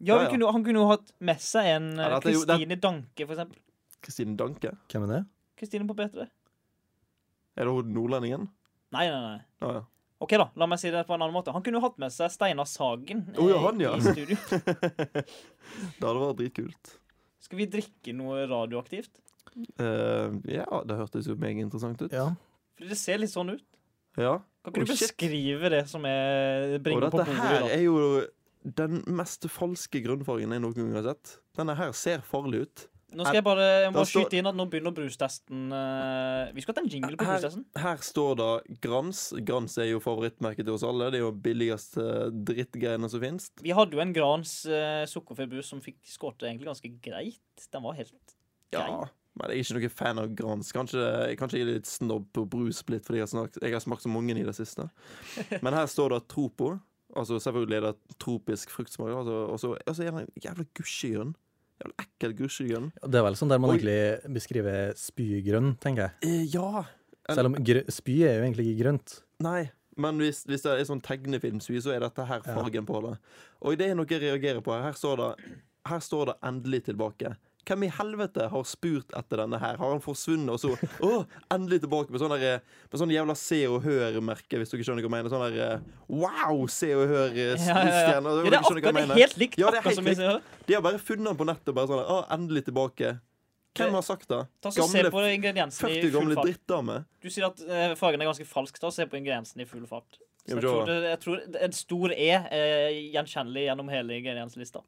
[0.00, 0.30] Ja, Ja, ja.
[0.30, 3.34] kunne, Han kunne jo hatt med seg en Ja, eh, jo- det- Kristine Danke, for
[3.36, 3.58] eksempel.
[4.00, 4.72] Kristine Danke.
[4.88, 5.26] Hvem er det?
[5.58, 6.30] Kristine på P3.
[7.58, 8.48] Er det hun nordlendingen?
[8.90, 9.40] Nei, nei, nei.
[9.60, 9.84] Ja, ja.
[10.20, 11.52] Ok da, La meg si det på en annen måte.
[11.54, 13.94] Han kunne jo hatt med seg Steinar Sagen oh, ja, han, ja.
[13.96, 14.36] i studio.
[15.98, 16.94] Det hadde vært dritkult.
[17.40, 19.22] Skal vi drikke noe radioaktivt?
[19.80, 22.12] Uh, ja, det hørtes jo meget interessant ut.
[22.12, 22.28] Ja.
[22.76, 23.64] Fordi det ser litt sånn ut.
[24.20, 24.36] Ja.
[24.64, 25.08] Kan ikke Oh, du shit.
[25.08, 27.96] beskrive det som er bringer på dette her er jo
[28.60, 31.38] den mest falske grunnfargen jeg noen gang har sett.
[31.56, 32.82] Denne her ser farlig ut.
[33.10, 36.76] Nå skal jeg bare, jeg må skyte inn at nå begynner brustesten eh, Vi skulle
[36.76, 37.64] hatt en jingle på brustesten.
[37.82, 38.50] Her står det
[38.84, 39.22] Grans.
[39.46, 41.10] Grans er jo favorittmerket til oss alle.
[41.10, 42.04] Det er jo billigste
[42.50, 43.48] drittgreiene som finnes.
[43.64, 47.66] Vi hadde jo en Grans uh, sukkerfri brus som fikk skåret egentlig ganske greit.
[47.66, 48.36] Den var helt
[48.70, 48.86] grei.
[48.86, 49.00] Ja,
[49.40, 50.70] men jeg er ikke noen fan av Grans.
[50.76, 51.02] Kanskje,
[51.40, 54.12] kanskje jeg er litt snobb på brusplitt fordi jeg har, smakt, jeg har smakt så
[54.12, 54.86] mange i det siste.
[55.64, 56.76] Men her står det Tropo.
[57.18, 59.10] Altså Selvfølgelig er det tropisk fruktsmak.
[59.18, 61.32] Altså, og så og så er den jævla gusjegrønn.
[61.80, 62.90] Jævla ekkel gusjegrønn.
[63.08, 63.76] Det er vel sånn der man Oi.
[63.78, 66.12] egentlig beskriver spygrønn, tenker jeg.
[66.28, 66.84] Eh, ja.
[67.28, 67.54] En- Selv om
[67.88, 69.20] spy er jo egentlig ikke grønt.
[69.40, 69.70] Nei.
[69.96, 72.54] Men hvis, hvis det er sånn tegnefilmspy, så er dette her Ja.
[72.54, 73.18] fargen på det.
[73.62, 74.72] Og det er noe jeg reagerer på.
[74.72, 75.44] Her står det,
[75.86, 77.36] her står det 'endelig tilbake'.
[77.70, 79.76] Hvem i helvete har spurt etter denne her?
[79.78, 80.72] Har han forsvunnet, og så
[81.06, 81.22] Å,
[81.54, 85.10] endelig tilbake med sånn der, med sånn jævla Se og Hør-merke, hvis dere skjønner hva
[85.10, 85.30] jeg mener.
[85.30, 87.56] Sånn der eh, Wow, Se og Ja, ja, ja.
[87.62, 88.34] Hør-stjerne.
[88.34, 89.58] Ja, det er akkurat helt likt.
[89.60, 90.54] Ja, det er helt likt.
[90.66, 91.74] De har bare funnet den på nettet.
[91.76, 93.14] Bare sånn Å, endelig tilbake.
[93.78, 94.40] Hvem har sagt det?
[94.62, 96.48] Ta så Se på ingrediensene i 40 full gamle fart.
[96.48, 97.04] drittdamer.
[97.22, 98.80] Du sier at eh, fargen er ganske falsk.
[98.82, 100.18] Ta Se på ingrediensene i full fart.
[100.48, 104.82] Jeg, tror det, jeg tror en stor E er gjenkjennelig gjennom hele ingredienslista.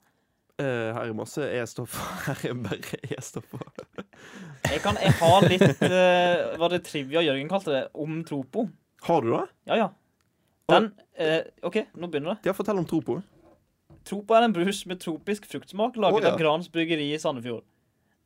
[0.61, 2.03] Er masse E-stoffer.
[2.27, 3.65] Her er bare E-stoffer.
[4.69, 7.83] Jeg kan jeg har litt uh, Var det trivia Jørgen kalte det?
[7.99, 8.69] Om Tropo.
[9.09, 9.47] Har du det?
[9.71, 9.89] Ja, ja.
[10.71, 12.51] Den uh, OK, nå begynner det.
[12.51, 13.19] Ja, fortell om Tropo.
[14.07, 16.33] Tropo er en brus med tropisk fruktsmak laget oh, ja.
[16.35, 17.65] av Grans bryggeri i Sandefjord.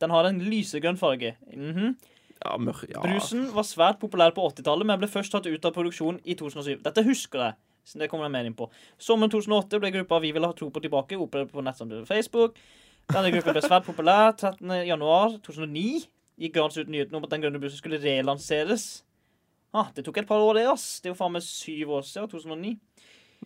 [0.01, 1.35] Den har en lysegrønn farge.
[1.53, 1.97] Mhm.
[2.37, 3.01] Ja, mør, ja.
[3.01, 6.83] Brusen var svært populær på 80-tallet, men ble først tatt ut av produksjon i 2007.
[6.85, 7.57] Dette husker jeg.
[7.87, 8.67] Så det kommer jeg mer inn på.
[8.99, 12.57] Sommeren 2008 ble gruppa Vi vil ha tro på tilbake opprettet på nettsamfunnet Facebook.
[13.07, 14.33] Denne gruppen ble svært populær.
[14.35, 14.73] 13.
[14.89, 16.01] januar 2009
[16.37, 19.05] gikk Grans ut nyheten om at den grønne bussen skulle relanseres.
[19.75, 20.65] Ah, det tok et par år, det.
[20.71, 20.99] ass.
[20.99, 22.27] Det er jo faen meg syv år siden.
[22.33, 22.75] 2009.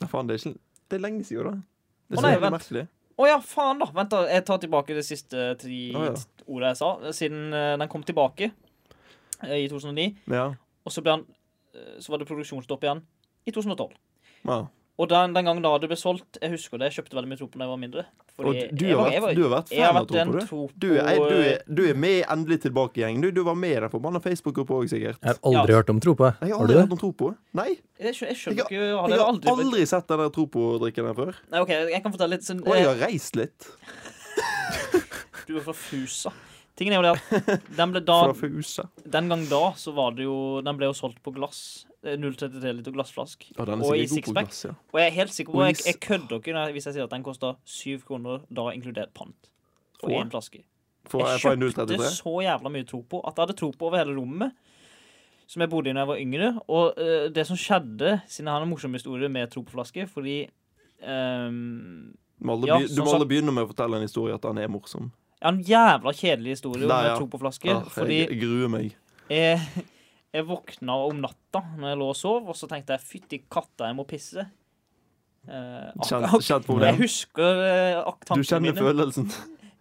[0.01, 1.85] Nei, faen, det er, ikke, det er lenge siden, da.
[2.09, 2.83] Det er så jævlig merkelig.
[3.21, 3.89] Å ja, faen, da.
[3.93, 4.21] Vent, da.
[4.33, 6.13] Jeg tar tilbake det siste tre oh, ja.
[6.47, 6.91] ordet jeg sa.
[7.17, 10.07] Siden uh, den kom tilbake uh, i 2009.
[10.33, 10.47] Ja.
[10.85, 11.25] Og så, ble han,
[11.77, 13.03] uh, så var det produksjonsstopp igjen
[13.45, 13.93] i 2012.
[14.45, 14.61] ja.
[15.01, 17.37] Og den, den gangen da det ble solgt Jeg husker det, jeg kjøpte veldig mye
[17.39, 18.01] Tropo da jeg var mindre.
[18.37, 20.83] Og Fordi du har, var- vært, jeg var- du har vært fan av Tropo, du.
[20.83, 23.21] Du er, du, er, du er med i Endelig tilbake-gjeng.
[23.23, 25.17] Du, du var med i den forbanna Facebook-gruppa òg, sikkert.
[25.23, 25.79] Jeg har aldri Ja.
[25.79, 26.23] hørt om Tropo.
[26.27, 27.31] Jeg har Har aldri du hørt om Tropo.
[27.57, 31.13] Nei, Jeg, jeg Jeg ikke Har jeg har aldri, aldri sett den der Tropo-drikken her
[31.17, 31.33] før.
[31.49, 33.71] Nei, OK, jeg kan fortelle litt sånn Og jeg eh, har reist litt.
[35.47, 36.31] Du er fra Fusa.
[36.81, 38.15] Tingen er jo det at den ble da.
[39.15, 41.85] Den gang da så var det jo Den ble jo solgt på glass.
[42.01, 43.45] eh, 0,33 liter glassflask.
[43.59, 44.47] Og, Og i sixpack.
[44.49, 44.73] glass, ja.
[44.89, 47.23] Og jeg er helt sikker på Jeg, jeg kødder ikke hvis jeg sier at den
[47.27, 49.51] kosta syv kroner, da inkludert pant.
[50.01, 50.63] For én flaske.
[51.05, 54.17] For, Jeg kjøpte så jævla mye tro på at jeg hadde tro på over hele
[54.17, 54.57] rommet.
[55.45, 56.49] Som jeg bodde i da jeg var yngre.
[56.71, 60.07] Og uh, det som skjedde, siden jeg har en morsom historie med tro på flaske,
[60.09, 60.47] Fordi
[61.05, 64.33] um, Du må alle, Ja, be- du må alle begynne med å fortelle en historie
[64.33, 65.11] at han er morsom.
[65.41, 67.13] Jeg har en jævla kjedelig historie om Nei, ja.
[67.15, 67.73] en Tropo-flaske.
[67.73, 68.91] Ah, fordi jeg, jeg gruer meg.
[69.33, 69.85] jeg,
[70.37, 73.87] jeg våkna om natta når jeg lå og sov, og så tenkte jeg fytti katta,
[73.89, 74.45] jeg må pisse.
[75.49, 78.83] Eh, Kjent, kjent på jeg husker Du tankene kjenner mine.
[78.85, 79.31] følelsen.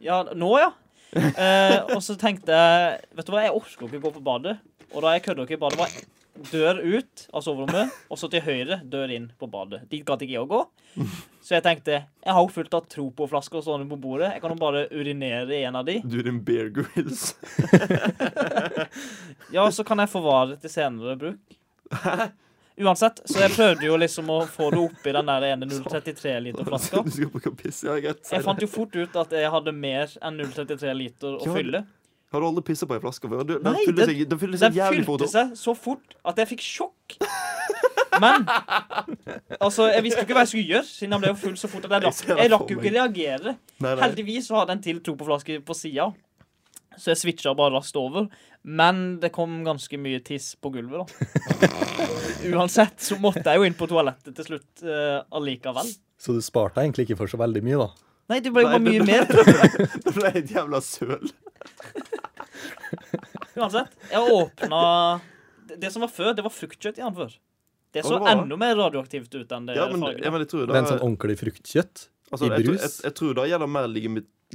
[0.01, 0.71] Ja, nå ja.
[1.13, 4.57] Eh, og så tenkte jeg Vet du hva, jeg orker ikke gå på badet.
[4.95, 5.93] Og da jeg kødder ikke, badet var
[6.51, 9.83] dør ut av soverommet, og så til høyre dør inn på badet.
[9.93, 10.63] Dit gadd ikke jeg å gå.
[11.41, 14.35] Så jeg tenkte jeg har jo fullt av Tropo-flasker stående på bordet.
[14.35, 15.95] Jeg kan jo bare urinere i en av de.
[16.05, 17.31] Du er en Bear Grills.
[19.51, 21.57] Ja, så kan jeg forvare det til senere bruk.
[22.81, 27.03] Uansett, så jeg prøvde jo liksom å få det oppi den der ene 033-liter-flaska.
[27.07, 28.23] Du skal på piss, ja, greit.
[28.31, 31.83] Jeg fant jo fort ut at jeg hadde mer enn 033 liter å fylle.
[32.31, 33.43] Har du aldri pissa på ei flaske før?
[33.49, 36.15] Den Nei, fyller den- seg, den fyller Den seg jævlig fort fylte seg så fort
[36.31, 37.17] at jeg fikk sjokk.
[38.21, 38.45] Men
[39.61, 41.71] altså, jeg visste jo ikke hva jeg skulle gjøre, siden han ble jo full så
[41.73, 43.55] fort at jeg, rakk- jeg rakk jo ikke reagere.
[43.81, 44.01] Nei, nei.
[44.05, 46.11] Heldigvis så hadde jeg en til Tropo-flaske på sida,
[47.01, 48.29] så jeg switcha bare raskt over.
[48.63, 51.07] Men det kom ganske mye tiss på gulvet, da.
[52.53, 55.89] Uansett så måtte jeg jo inn på toalettet til slutt uh, allikevel.
[56.21, 57.89] Så du sparte egentlig ikke for så veldig mye, da.
[58.31, 59.25] Nei, det ble jo bare mye det- mer.
[60.05, 61.33] Det ble et jævla søl.
[63.57, 63.95] Uansett.
[64.11, 64.83] Jeg åpna
[65.81, 67.35] Det som var før, det var fruktkjøtt i den før.
[67.93, 70.23] Det så det enda mer radioaktivt ut enn det Ja, men, fargen.
[70.23, 72.83] ja, men jeg tror Men da sånn ordentlig fruktkjøtt altså, i jeg, tror- brus?
[72.87, 73.89] jeg, jeg tror da gjelder mer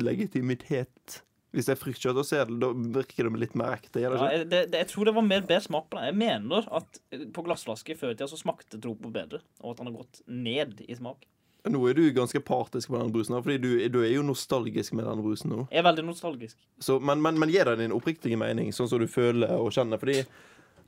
[0.05, 1.21] legitimitet.
[1.55, 2.69] Hvis det er fruktkjøtt, så er det, da
[2.99, 4.01] virker det litt mer ekte.
[4.03, 6.09] Ja, jeg, det, det, jeg tror det var mer bedre smak på den.
[6.09, 6.99] Jeg mener at
[7.35, 10.81] på glassflaske før i tida så smakte Tropo bedre, og at den har gått ned
[10.83, 11.23] i smak.
[11.65, 14.93] Nå er du ganske partisk på den brusen, her, fordi du, du er jo nostalgisk
[14.99, 15.63] med den brusen nå.
[15.71, 16.59] Jeg er veldig nostalgisk.
[16.83, 19.97] Så, men, men, men gi deg din oppriktige mening, sånn som du føler og kjenner.
[20.03, 20.19] Fordi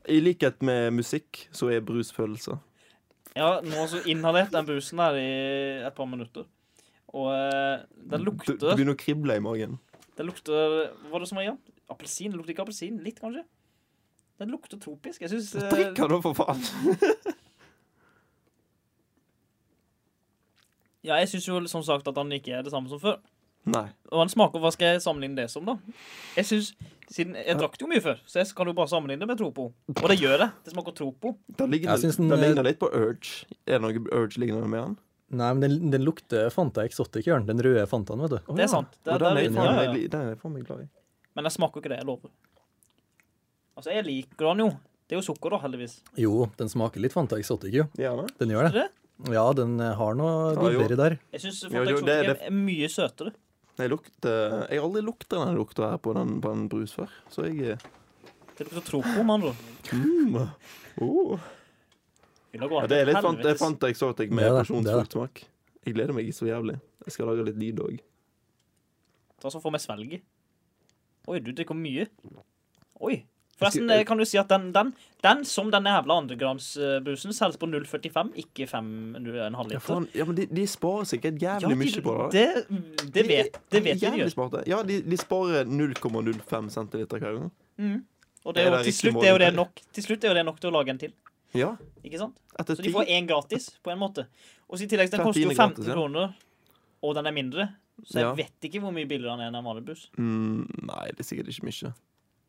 [0.07, 2.59] i likhet med musikk, så er brus følelser.
[3.37, 5.27] Ja, nå så inhalert den brusen her i
[5.85, 6.47] et par minutter.
[7.15, 9.77] Og eh, den lukter Det begynner å krible i magen.
[10.17, 11.59] Den lukter Hva var det som var igjen?
[11.93, 12.33] Appelsin?
[12.33, 12.97] Det lukter ikke appelsin.
[13.05, 13.45] Litt, kanskje?
[14.41, 15.21] Den lukter tropisk.
[15.23, 16.63] Jeg syns eh, Drikk den da, for faen!
[21.07, 23.21] Ja, jeg syns jo som sagt at han ikke er det samme som før.
[23.67, 23.87] Nei.
[24.11, 25.73] Og den smaker Hva skal jeg sammenligne det som, da?
[26.37, 26.69] Jeg synes,
[27.11, 29.37] siden Jeg drakk det jo mye før, så jeg kan jo bare sammenligne det med
[29.41, 29.65] Tropo.
[29.91, 30.47] Og det gjør det.
[30.63, 31.33] Det smaker Tropo.
[31.59, 33.45] Den ligner, Jeg den- det ligner litt på Urge.
[33.67, 34.97] Er det noe Urge lignende med den?
[35.29, 37.57] Nei, men den, den lukter Fanta Exotic, gjør den.
[37.57, 38.53] Den røde Fantaen, vet du.
[38.55, 38.91] Det er sant.
[39.03, 39.91] Det- den, er, er- ja, ja.
[39.91, 40.89] er jeg faen meg glad i.
[41.35, 42.29] Men den smaker ikke det, jeg lover.
[43.77, 44.69] Altså, jeg liker den jo.
[45.07, 45.99] Det er jo sukker, da, heldigvis.
[46.19, 47.83] Jo, den smaker litt Fanta Exotic, jo.
[47.99, 48.25] Gjerne.
[48.39, 48.73] Den gjør det.
[48.73, 48.87] Det?
[49.33, 50.81] Ja, den eh, har noe Ja, jo.
[50.85, 51.15] i der.
[51.33, 53.33] Jeg syns Fanta Exotic det- det- er mye søtere.
[53.77, 57.11] Jeg, lukter, jeg har aldri lukta den lukta her på den, på den brus før.
[57.29, 57.77] Så jeg
[58.57, 59.53] Det lukter Tropo, med andre
[59.93, 60.37] mm.
[61.05, 61.37] oh.
[62.57, 65.43] Ja, Det er litt fant, jeg Fanta Exotic med at jeg med det pasjonsfruktsmak.
[65.85, 66.79] Jeg gleder meg så jævlig.
[67.05, 67.99] Jeg skal lage litt lyd òg.
[69.37, 70.19] Ta så får vi svelge.
[71.27, 72.07] Oi, du drikker mye.
[73.03, 73.19] Oi.
[73.57, 74.91] Forresten, eh, kan du si at den, den,
[75.25, 79.79] den som den jævla undergroundsbrusen selges på 0,45, ikke 5,5 Ja, liter.
[79.79, 82.43] faen, ja, men de, de sparer sikkert Ja, jævlig de- mye på det.
[82.67, 83.13] det.
[83.13, 84.63] Det vet, det vet de de gjør.
[84.67, 87.51] Ja, de, de sparer 0,05 centiliter hver gang.
[87.77, 88.03] Mm.
[88.45, 90.45] Og det Er jo, til, slutt er jo det nok, til slutt er jo det
[90.45, 91.13] nok til å lage en til.
[91.57, 91.73] Ja,
[92.05, 92.37] Ikke sant?
[92.59, 94.27] etter Så de får én gratis, på en måte.
[94.69, 95.93] Og i tillegg, den koster jo tiende 15 gratis, ja.
[95.97, 96.33] kroner,
[97.03, 97.67] og den er mindre.
[98.05, 98.33] Så jeg Ja.
[98.37, 100.09] vet ikke hvor mye billigere den er enn en vanlig buss.
[100.17, 101.93] Mm, nei, det er sikkert ikke mye.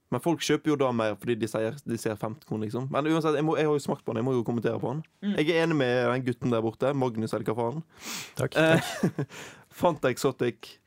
[0.09, 2.87] Men folk kjøper jo da mer fordi de, sier, de ser 15 kroner, liksom.
[2.95, 4.23] Men uansett, jeg, må, jeg har jo smakt på den.
[4.23, 5.03] Jeg må jo kommentere på den.
[5.25, 5.35] Mm.
[5.37, 6.93] Jeg er enig med den gutten der borte.
[6.97, 7.83] Magnus, eller hva faen.
[8.41, 8.57] Takk.
[8.57, 9.27] Eh,
[9.83, 10.79] Fanta Exotic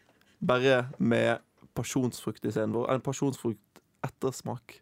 [0.42, 1.44] bare med
[1.78, 2.90] pasjonsfrukt i scenen vår.
[2.96, 4.80] En pasjonsfrukt ettersmak.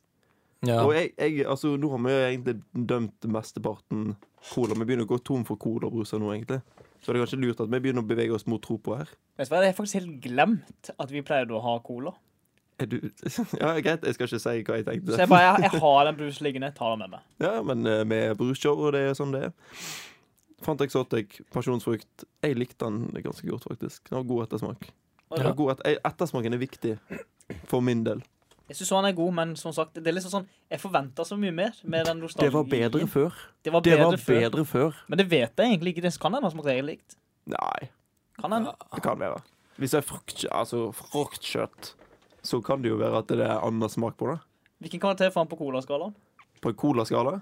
[0.68, 0.82] Ja.
[0.84, 4.14] Og jeg, jeg, altså, nå har vi jo egentlig dømt mesteparten
[4.54, 4.76] cola.
[4.76, 6.62] Vi begynner å gå tom for colabruser nå, egentlig.
[7.00, 9.12] Så det er kanskje lurt at vi begynner å bevege oss mot Tropo her.
[9.40, 12.12] Vet du hva, Jeg har faktisk helt glemt at vi pleide å ha cola.
[12.80, 12.98] Er du
[13.62, 15.18] Ja, greit, jeg skal ikke si hva jeg Så tenkte.
[15.20, 16.72] jeg bare, jeg, jeg har den brus liggende.
[16.78, 17.26] Ta den med meg.
[17.46, 19.54] Ja, men eh, med brusshow, og det er sånn det er.
[20.64, 22.26] Fant Exotic, pasjonsfrukt.
[22.44, 24.10] Jeg likte den ganske godt, faktisk.
[24.10, 24.90] Den har god ettersmak.
[25.32, 25.44] Ja.
[25.46, 26.98] Har god et eh, ettersmaken er viktig
[27.70, 28.24] for min del.
[28.70, 31.34] Jeg syns han er god, men som sagt, det er liksom sånn Jeg forventa så
[31.42, 32.20] mye mer med den.
[32.38, 33.38] Det var bedre før.
[33.66, 34.42] Det var Det bedre, var før.
[34.44, 35.00] bedre før.
[35.10, 36.04] Men det vet jeg egentlig ikke.
[36.06, 37.16] Det kan hende han smakte likt.
[37.50, 37.90] Nei,
[38.40, 38.76] Kan hende.
[38.94, 39.40] det kan være.
[39.80, 41.94] Hvis det er frukt, altså fruktkjøtt,
[42.42, 44.40] så kan det jo være at det er annen smak på det.
[44.84, 46.14] Hvilken karakter får han på colaskalaen?
[46.64, 47.40] På en colaskala.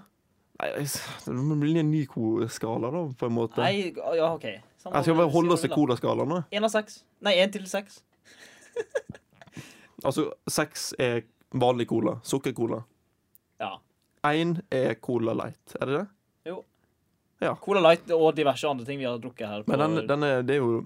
[0.58, 2.02] Nei, det blir bli en ny
[2.50, 3.62] skala, da, på en måte.
[3.62, 4.46] Nei, ja, OK.
[4.82, 6.42] Samme Jeg skal bare holde oss til colaskalaen.
[6.50, 7.04] Én av seks.
[7.22, 8.02] Nei, én til seks.
[10.06, 11.24] Altså, seks er
[11.58, 12.20] vanlig cola.
[12.22, 12.84] Sukkercola.
[13.58, 13.72] Ja.
[14.30, 15.74] Én er Cola Light.
[15.80, 16.04] Er det det?
[17.62, 19.62] Cola Light og diverse andre ting vi har drukket her.
[19.62, 20.80] På, Men den, den er, det er jo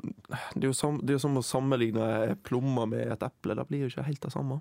[0.55, 3.57] Det er jo, som, det er jo som å sammenligne plommer med et eple.
[3.57, 4.61] Det blir jo ikke helt det samme.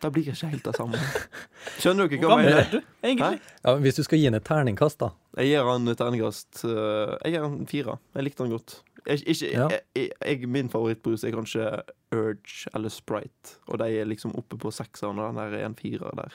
[0.00, 0.98] Det blir ikke helt det samme.
[1.80, 2.64] Skjønner dere ikke hva jeg mener?
[2.66, 3.38] er du, egentlig?
[3.64, 5.10] Ja, hvis du skal gi den et terningkast, da.
[5.40, 7.94] Jeg gir han et terningkast eh, Jeg gir han fire.
[8.16, 8.74] Jeg likte han godt.
[9.06, 9.68] Jeg, ikke, Ja.
[9.72, 11.68] jeg, jeg, jeg, min favorittbrus er kanskje
[12.16, 15.76] Urge eller Sprite, og de er liksom oppe på sekseren, og den der er en
[15.78, 16.32] firer der.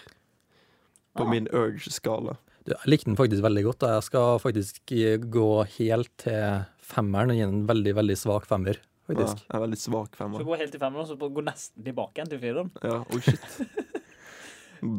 [1.18, 1.30] På Ah.
[1.34, 2.38] min Urge-skala.
[2.68, 3.86] Jeg likte den faktisk veldig godt.
[3.90, 4.94] Jeg skal faktisk
[5.34, 5.48] gå
[5.80, 8.78] helt til femmeren og gi den en veldig, veldig svak femmer,
[9.12, 10.44] Ja, en veldig svak Så femmer.
[10.46, 12.70] gå helt til femmeren, så gå nesten tilbake igjen til fireren.
[12.84, 13.42] Ja, oh shit.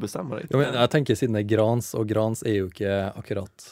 [0.02, 0.50] Bestemmer deg.
[0.52, 3.68] Ja, men jeg tenker siden det er Grans, og Grans er jo ikke akkurat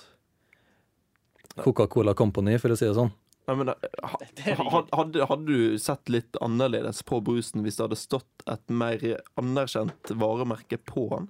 [1.61, 3.13] Coca-Cola Company, for å si det sånn.
[3.51, 4.55] Nei, men, eh,
[4.95, 9.03] hadde, hadde du sett litt annerledes på brusen hvis det hadde stått et mer
[9.41, 11.29] anerkjent varemerke på den?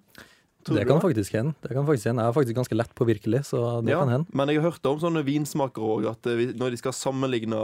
[0.64, 1.54] Tror Det kan faktisk hende.
[1.62, 2.22] Det kan faktisk hende.
[2.22, 4.26] Jeg er faktisk ganske lett påvirkelig, så det Ja, kan hende.
[4.32, 7.60] men jeg har hørt om sånne vinsmakere òg, at eh, når de skal sammenligne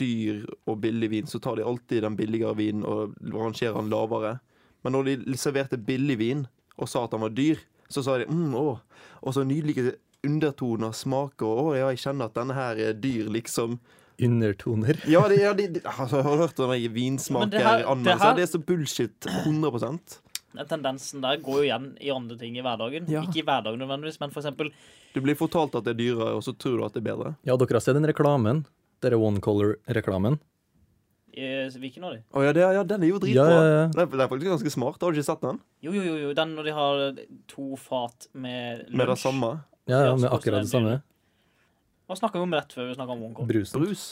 [0.00, 4.38] dyr og billig vin, så tar de alltid den billigere vinen og rangerer den lavere.
[4.82, 6.46] Men når de serverte billig vin
[6.78, 8.78] og sa at den var dyr, så sa de mm, å,
[9.22, 13.28] og så nydelige undertoner, smaker, og å, ja, jeg kjenner at denne her er dyr,
[13.32, 13.78] liksom.
[14.18, 14.98] Undertoner.
[15.14, 18.58] Ja, de, ja, de, altså, jeg har hørt om vinsmaker det det Det er så
[18.58, 20.18] bullshit 100
[20.56, 23.08] Den tendensen der går jo igjen i andre ting i hverdagen.
[23.12, 23.22] Ja.
[23.26, 24.72] Ikke i hverdagen nødvendigvis, men for eksempel
[25.14, 27.34] Du blir fortalt at det er dyrere, og så tror du at det er bedre.
[27.48, 28.64] Ja, dere har sett den reklamen?
[29.04, 30.40] Dere One Color-reklamen?
[31.38, 32.22] i hvilken av de?
[32.34, 33.46] Å ja, det, ja, den er jo dritbra.
[33.46, 33.74] ja, ja.
[33.74, 33.82] ja.
[33.86, 35.02] er, det er faktisk ganske smart.
[35.02, 35.60] Har du ikke sett den?
[35.84, 36.30] Jo, jo, jo, jo.
[36.36, 37.02] Den når de har
[37.50, 38.96] to fat med lunsj.
[39.00, 39.52] Med det samme.
[39.88, 40.96] Ja, ja, med akkurat det samme.
[42.08, 43.48] Hva snakka vi om rett før vi snakka om OneCall?
[43.50, 43.84] Brusen.
[43.84, 44.06] Brus.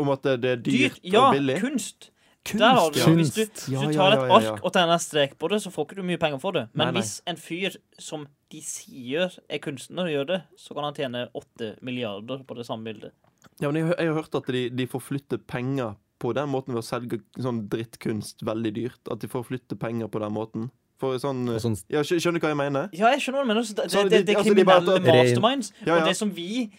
[0.00, 1.06] Om at det, det er dyrt, Dyrt!
[1.06, 1.58] Ja, og billig.
[1.58, 2.10] Ja, kunst!
[2.44, 3.06] Kunst, Der har du ja.
[3.16, 5.86] Hvis du, hvis du tar et ark og tegner en strek på det, så får
[5.86, 6.66] ikke du mye penger for det.
[6.74, 7.00] Men Nei, nei.
[7.00, 11.70] hvis en fyr som de sier er kunstner, gjør det, så kan han tjene åtte
[11.80, 13.12] milliarder på det samme bildet.
[13.60, 16.48] Ja, men jeg, har- jeg har hørt at de, de får flytte penger på den
[16.52, 19.00] måten ved å selge sånn drittkunst veldig dyrt.
[19.10, 20.68] At de får flytte penger på den måten.
[21.00, 22.88] For sånn sånn Ja, skjønner du hva jeg mener?
[22.94, 23.64] Ja, jeg skjønner hva du mener.
[23.66, 25.72] så Det, det, det, det er altså, de kriminelle masterminds.
[25.80, 25.96] Ja, ja.
[26.02, 26.70] Og det som vi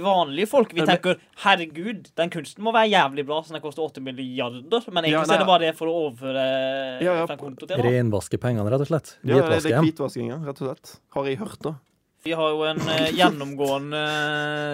[0.00, 4.02] vanlige folk Vi tenker herregud, den kunsten må være jævlig bra, så den koster åtte
[4.04, 4.84] milliarder.
[4.90, 6.44] Men egentlig Ja, er det bare det for å overføre
[7.04, 9.16] Ja, ja, fra konto til renvaske pengene, rett og slett.
[9.22, 10.96] Ja, det, er hvitvasking, rett og slett.
[11.16, 11.76] Har jeg hørt, da.
[12.24, 13.98] Vi har jo en eh, gjennomgående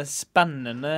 [0.06, 0.92] spennende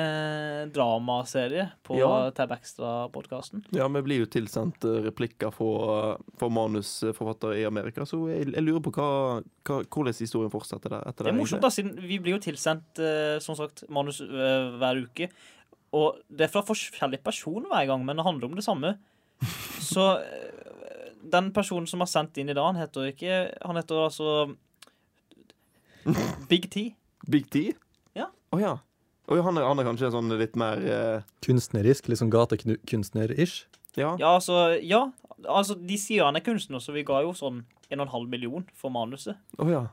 [0.69, 2.31] dramaserie på Ja.
[2.37, 3.63] Tab Extra-podkasten.
[3.73, 8.65] Ja, vi blir jo tilsendt eh, replikker fra, fra manusforfattere i Amerika, så jeg, jeg
[8.67, 9.07] lurer på hva,
[9.65, 11.09] hva, hvordan historien fortsetter der.
[11.17, 15.01] Det er morsomt, da, siden vi blir jo tilsendt eh, som sagt, manus eh, hver
[15.07, 15.31] uke.
[15.97, 18.91] Og det er fra forskjellig person hver gang, men det handler om det samme.
[19.81, 24.05] Så eh, den personen som har sendt inn i dag, han heter ikke Han heter
[24.05, 24.29] altså
[26.51, 26.95] Big T.
[27.31, 27.73] Big T?
[28.19, 28.29] Ja.
[28.53, 28.73] Å ja.
[29.31, 33.67] Oh, han, er, han er kanskje sånn litt mer eh, Kunstnerisk, litt sånn gatekunstner-ish.
[33.97, 34.15] Ja.
[34.21, 35.07] Ja, altså Ja.
[35.43, 39.35] Altså, de sier han er kunstner, så vi ga jo sånn 1,5 million for manuset.
[39.59, 39.87] Oh, ja.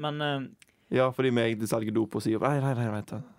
[0.00, 0.46] Men eh,
[0.96, 3.32] Ja, fordi vi egentlig selger dop og sier Nei, nei, nei, vet du.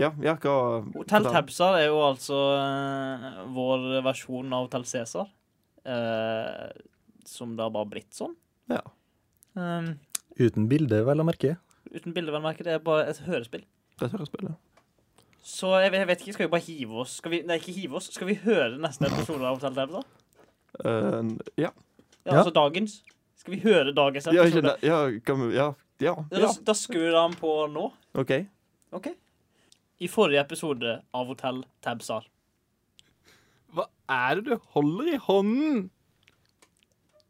[0.00, 0.54] Ja, ja, hva
[0.94, 1.26] Hotell.
[1.26, 5.26] Tabsar er jo altså eh, vår versjon av Hotell Cæsar.
[5.84, 6.70] eh,
[7.26, 8.32] som det har bare blitt sånn.
[8.70, 8.80] Ja.
[9.58, 9.92] Um,
[10.38, 11.56] Uten bilde, vel å merke.
[11.90, 12.64] uten bilde, vel å merke.
[12.64, 13.64] Det er bare et hørespill.
[13.98, 14.54] Det er et hørespill, ja.
[15.42, 17.96] Så jeg, jeg vet ikke, skal vi bare hive oss Skal vi, Nei, ikke hive
[17.96, 18.10] oss.
[18.12, 20.02] Skal vi høre neste episode av Hotell Tabsar?
[20.04, 20.90] da?
[21.56, 21.70] ja.
[21.70, 21.70] Ja,
[22.26, 22.34] Ja.
[22.42, 22.98] altså dagens.
[23.40, 24.74] Skal vi høre dagens Ja, ikke.
[24.84, 25.70] Ja, kan vi Ja.
[26.00, 26.14] Ja.
[26.30, 26.50] Da, ja.
[26.64, 27.86] da skrur han på nå.
[28.20, 28.30] OK.
[28.92, 29.08] OK.
[30.00, 32.24] I forrige episode av Hotell Tabsar.
[33.72, 35.90] Hva er det du holder i hånden?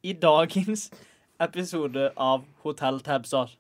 [0.03, 0.89] I dagens
[1.41, 3.51] episode av Hotell Tabsar.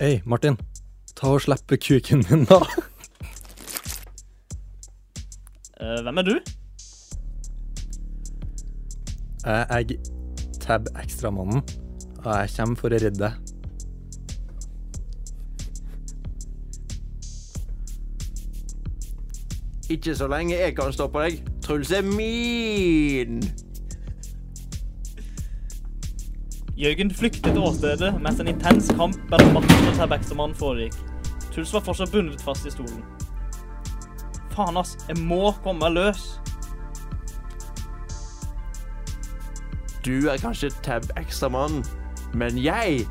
[0.00, 0.58] Hei, Martin.
[1.16, 2.60] Ta og slipp kuken min, da.
[5.80, 6.34] Uh, hvem er du?
[9.46, 9.96] Jeg er
[10.60, 11.62] Tab Ekstramannen,
[12.24, 13.32] og jeg kommer for å redde deg.
[19.88, 21.46] Ikke så lenge jeg kan stoppe deg.
[21.62, 23.40] Truls er min!
[26.76, 30.96] Jørgen flyktet til åstedet mens en intens kamp mellom Martin og Tabekstermann foregikk.
[31.54, 32.98] Truls var fortsatt bundet fast i stolen.
[34.52, 34.92] Faen, ass.
[35.08, 36.24] Jeg må komme meg løs.
[40.04, 41.80] Du er kanskje Tab Ekstramann,
[42.36, 43.06] men jeg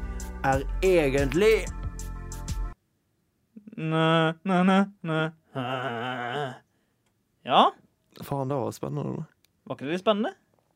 [0.45, 1.65] er egentlig
[3.75, 5.17] Næ, næ, næ, næ.
[7.45, 7.65] Ja,
[8.21, 9.25] Faen, det var spennende.
[9.65, 10.32] var ikke det litt spennende?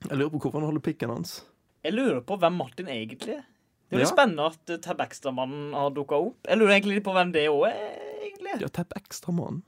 [0.09, 1.37] Jeg lurer på hvorfor han holder pikken hans.
[1.85, 3.45] Jeg lurer på hvem Martin egentlig er.
[3.89, 4.11] Det er jo Ja.
[4.11, 6.37] spennende at uh, Tabekstermannen har dukka opp.
[6.45, 8.61] Jeg lurer egentlig litt på hvem det òg er, egentlig.
[8.61, 9.63] Ja, Tab Ekstramann.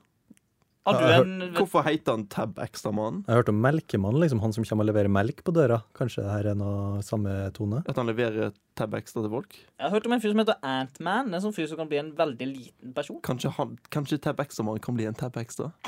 [0.84, 3.20] Har du en Hvorfor heter han Tab Extra-mannen?
[3.28, 5.76] Jeg har hørt om Melkemannen, liksom han som kommer og leverer melk på døra.
[5.94, 7.84] Kanskje det her er noe samme tone?
[7.86, 9.54] At han leverer Tab Extra til folk?
[9.54, 11.30] Jeg har hørt om en fyr som heter Antman.
[11.30, 13.20] En sånn fyr som kan bli en veldig liten person.
[13.22, 15.70] Kanskje, han, kanskje Tab Ekstramann kan bli en Tab Extra?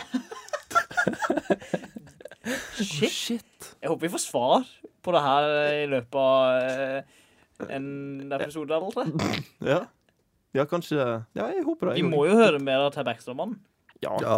[2.78, 3.10] Shit.
[3.12, 3.68] Shit.
[3.80, 4.64] Jeg håper vi får svar
[5.04, 5.46] på det her
[5.82, 9.04] i løpet av en episode eller tre.
[9.74, 9.78] Ja.
[10.54, 10.98] Ja, kanskje
[11.34, 11.96] Ja, jeg håper det.
[11.98, 13.56] Vi må jo høre mer av Tab Baxter-mannen.
[14.04, 14.36] Ja, Ja,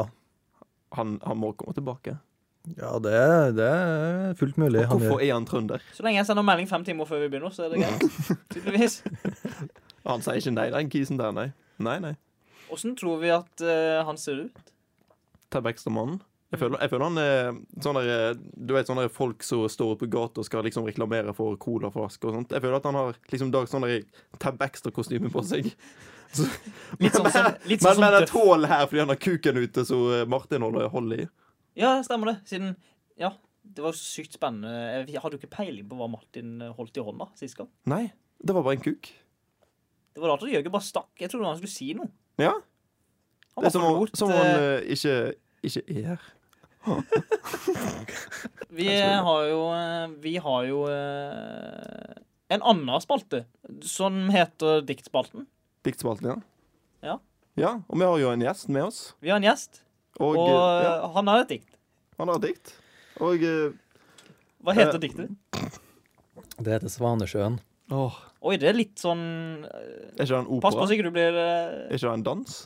[0.96, 2.14] han, han må komme tilbake.
[2.76, 4.84] ja det, er- det er fullt mulig.
[4.86, 5.82] Og hvorfor er han trønder?
[5.96, 8.06] Så lenge jeg sender melding fem timer før vi begynner, så er det greit.
[8.54, 9.00] Tydeligvis.
[10.06, 11.48] Han sier ikke nei, den kisen der, nei.
[11.82, 12.14] Nei, nei.
[12.72, 14.72] Åssen tror vi at uh, han ser ut?
[15.52, 16.20] Tab Extra-mannen.
[16.54, 19.96] Jeg føler, jeg føler han er sånn der eh, Du vet sånne folk som står
[19.98, 22.54] på gata og skal liksom reklamere for colaflasker og sånt.
[22.54, 23.86] Jeg føler at han har liksom dag sånn
[24.42, 25.72] Tab Extra-kostyme på seg.
[26.36, 26.44] Så,
[27.00, 29.84] Litt sånn men, litt sånn men, men et hull her fordi han har kuken ute,
[29.88, 31.26] så eh, Martin holder hold i.
[31.78, 32.34] Ja, stemmer det.
[32.50, 32.74] Siden
[33.16, 33.30] Ja,
[33.62, 35.06] det var sykt spennende.
[35.06, 37.70] Jeg hadde jo ikke peiling på hva Martin holdt i hånda sist gang.
[37.88, 38.08] Nei,
[38.42, 39.08] det var bare en kuk.
[40.16, 41.10] Det var rart at Jørgen bare stakk.
[41.20, 42.10] Jeg trodde han skulle si noe.
[42.40, 42.54] Ja.
[43.56, 45.16] Han Det er som om, han, som han eh, eh, ikke,
[45.68, 46.28] ikke er her.
[48.68, 52.14] Vi har jo eh, Vi har jo eh,
[52.48, 53.44] en annen spalte
[53.82, 55.46] som heter Diktspalten.
[55.86, 56.36] Diktspalten, ja.
[57.02, 57.16] Ja.
[57.58, 59.00] Ja, og vi har jo en gjest med oss.
[59.24, 59.80] Vi har en gjest,
[60.20, 61.72] Og, og eh, ja, han har et dikt.
[62.20, 62.74] han har et dikt.
[63.20, 63.42] Og
[64.66, 65.28] Hva heter Eh, diktet?
[66.56, 67.58] Det heter Svanesjøen.
[67.92, 68.14] åh,
[68.46, 70.86] Oi, det er litt sånn Er ikke det en Pass på opera?
[70.86, 72.56] så ikke du blir Er ikke det en dans?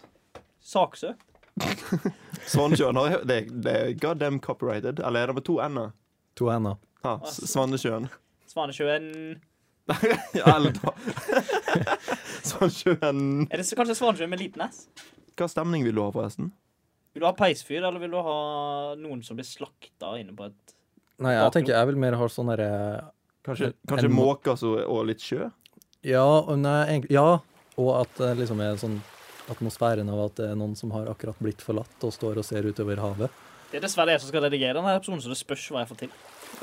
[0.61, 1.25] saksøkt.
[2.53, 5.03] Svanesjøen har det, det er goddamn copyrighted.
[5.05, 5.93] Eller er det med to n-er?
[6.41, 6.81] To ender.
[7.05, 8.09] Ja, Svanesjøen.
[8.51, 9.41] Svanesjøen
[10.39, 10.93] ja, eller da
[12.47, 14.85] Svansjøen Er det så, kanskje Svansjøen med liten S?
[15.39, 16.51] Hva stemning vil du ha, forresten?
[17.15, 18.37] Vil du ha peisfyr, eller vil du ha
[19.01, 20.77] noen som blir slakta inne på et
[21.21, 22.71] Nei, jeg tenker jeg vil mer ha sånn derre
[23.45, 25.49] Kanskje, kanskje måker og litt sjø?
[26.07, 27.41] Ja, nei, egentlig Ja,
[27.81, 29.01] og at det liksom er sånn
[29.51, 32.67] atmosfæren av at det er noen som har akkurat blitt forlatt og står og ser
[32.71, 33.31] utover havet.
[33.71, 35.99] Det er dessverre jeg som skal redigere denne episoden, så det spørs hva jeg får
[36.05, 36.13] til.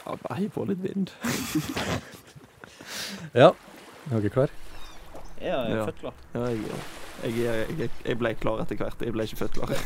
[0.06, 1.12] Ja, Hei på litt vind.
[3.36, 3.50] Ja.
[4.08, 4.52] Er dere klar?
[5.42, 5.86] Ja, Jeg er Ja.
[5.86, 6.14] født klar.
[6.34, 6.60] Ja, jeg,
[7.24, 9.02] jeg, jeg, jeg, jeg ble klar etter hvert.
[9.04, 9.70] Jeg ble ikke født klar.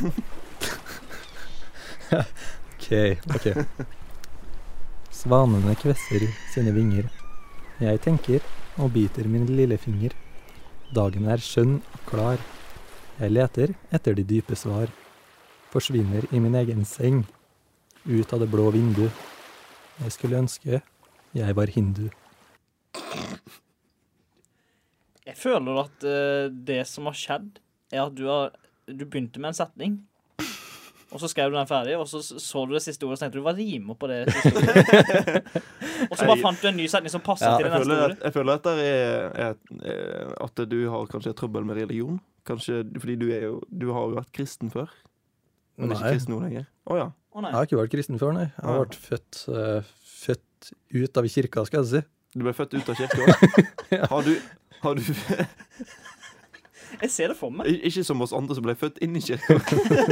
[2.12, 2.88] OK.
[3.36, 3.47] ok.
[5.12, 7.10] Svanene kvesser sine vinger.
[7.82, 8.45] Jeg tenker
[8.78, 10.14] og biter min lillefinger.
[10.95, 12.38] Dagen er skjønn og klar.
[13.20, 14.91] Jeg leter etter de dype svar.
[15.72, 17.24] Forsvinner i min egen seng.
[18.05, 19.07] Ut av det blå vindu.
[20.01, 20.82] Jeg skulle ønske
[21.32, 22.09] jeg var hindu.
[25.26, 27.59] Jeg føler at uh, det som har skjedd,
[27.91, 28.51] er at du har
[28.91, 29.93] Du begynte med en setning,
[31.14, 33.24] og så skrev du den ferdig, og så så du det siste ordet og så
[33.24, 34.82] tenkte du hva rimer på det siste ordet?
[36.09, 38.03] og så bare fant du en ny setning som passer Ja, til det neste føler,
[38.03, 38.18] ordet.
[38.18, 39.55] at, jeg føler at det er, er,
[39.93, 42.20] er At du har kanskje trøbbel med religion.
[42.47, 44.89] Kanskje fordi du er jo Du har jo vært kristen før.
[45.77, 45.97] Men nei.
[45.97, 46.65] ikke kristen nå lenger.
[46.89, 47.09] Å ja.
[47.33, 47.51] oh, nei.
[47.51, 48.47] jeg har ikke vært kristen før, nei.
[48.49, 52.01] Jeg har vært født, uh, født ut av kirka, skal jeg si.
[52.35, 53.23] Du ble født ut av kirka.
[54.11, 54.35] Har du,
[54.81, 55.01] har du
[57.01, 57.67] Jeg ser det for meg.
[57.87, 59.57] Ikke som oss andre som ble født inn i kirka.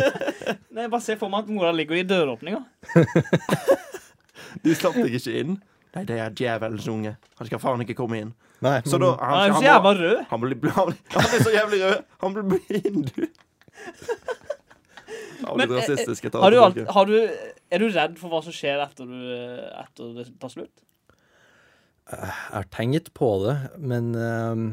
[0.73, 2.61] Nei, jeg bare ser for meg at mora ligger i døråpninga.
[4.63, 5.57] De slapp deg ikke inn.
[5.95, 7.15] Nei, det er djevelens unge.
[7.39, 8.31] Han skal faen ikke komme inn.
[8.61, 10.17] Nei, Så da Han er så jævla rød.
[10.29, 12.01] han, blir, han, han er så jævlig rød.
[12.25, 13.21] Han blir hindu
[15.55, 16.23] Men, eh, rasistisk.
[16.27, 17.15] Jeg tar Har du alt, har du,
[17.71, 19.23] er du redd for hva som skjer etter, du,
[19.79, 20.83] etter det tar slutt?
[22.09, 24.63] Jeg har tenkt på det, men eh,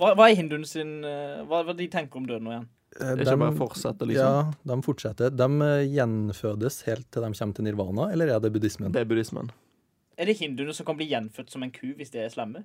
[0.00, 2.68] Hva, hva er hinduene sin eh, hva, hva de tenker om døden nå igjen?
[2.96, 4.36] eh, Det er ikke bare fortsette, liksom.
[4.64, 5.34] Ja, de fortsetter.
[5.36, 8.94] De eh, gjenfødes helt til de kommer til nirvana, eller er det buddhismen?
[8.96, 9.50] Det er buddhismen.
[10.20, 12.64] Er det hinduene som kan bli gjenfødt som en ku hvis de er slemme?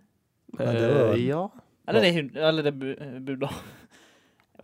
[0.58, 1.48] Nei, var- Eh, ja.
[1.88, 2.74] Eller det er, eller det
[3.26, 3.50] buddha?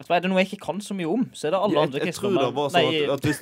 [0.10, 2.10] Er det noe jeg ikke kan så mye om, så er det alle andre jeg
[2.10, 3.42] jeg tror det var sånn at, at hvis,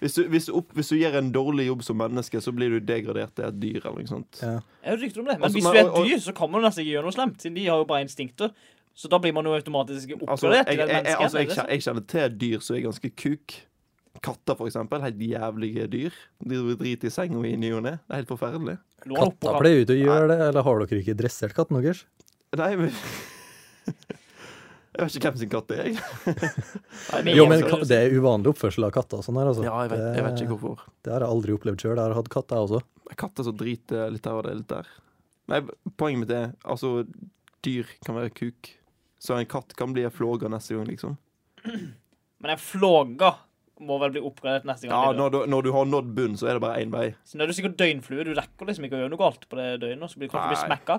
[0.00, 2.80] hvis, du, hvis, opp, hvis du gjør en dårlig jobb som menneske, så blir du
[2.80, 4.40] degradert til et dyr eller noe sånt.
[4.42, 4.56] Ja.
[4.82, 5.36] Jeg har rykter om det.
[5.38, 7.38] Men Altså, hvis du er et dyr, så kan man nesten ikke gjøre noe slemt,
[7.44, 8.50] siden de har jo bare instinkter.
[8.96, 12.06] Så da blir man jo automatisk Altså, oppgradert et jeg, jeg, altså, jeg, jeg kjenner
[12.10, 13.54] til dyr som er ganske kuk.
[14.20, 15.00] Katter, for eksempel.
[15.04, 16.16] Helt jævlige dyr.
[16.44, 17.92] De driter i senga i ny og ne.
[18.02, 18.74] Det er helt forferdelig.
[19.06, 22.02] Katter pleier jo ikke å gjøre det, eller har dere ikke dressert katten deres?
[22.58, 22.90] Nei, men
[24.90, 27.34] Jeg vet ikke hvem sin katt det er, jeg.
[27.38, 29.62] Jo, men det- det er uvanlig oppførsel av katter og sånn her, altså.
[29.64, 30.82] Ja, jeg vet, jeg vet ikke hvorfor.
[31.06, 31.94] det har jeg aldri opplevd sjøl.
[31.96, 33.14] Jeg har hatt katter, jeg også.
[33.16, 34.90] Katter som driter litt her og det litt der.
[35.48, 35.60] Nei,
[35.96, 37.06] poenget mitt er altså
[37.62, 38.70] Dyr kan være kuk.
[39.20, 41.16] Så en katt kan bli en flåge neste gang, liksom.
[41.64, 43.30] Men en flåge
[43.80, 44.92] må vel bli oppgradert neste gang.
[45.08, 47.06] Ja, når du, når du har nådd bunn, så er det bare én vei.
[47.24, 48.26] Så nå er du sikkert døgnflue.
[48.28, 50.12] Du rekker liksom ikke å gjøre noe galt på det døgnet.
[50.12, 50.98] Så blir du kanskje bli smekka.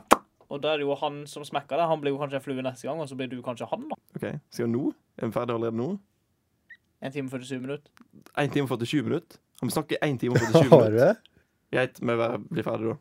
[0.52, 1.88] Og da er det jo han som smekker deg.
[1.94, 3.98] Han blir jo kanskje en flue neste gang, og så blir du kanskje han, da.
[4.18, 4.82] OK, skal vi nå?
[5.22, 5.90] Er vi ferdig allerede nå?
[7.02, 8.04] En time og 47 minutter.
[8.38, 9.40] En time og 47 minutter?
[9.62, 11.16] Kan vi snakke én time og 47 Har minutter?
[11.22, 11.30] du?
[11.72, 12.18] Greit, vi
[12.52, 12.98] blir ferdig da.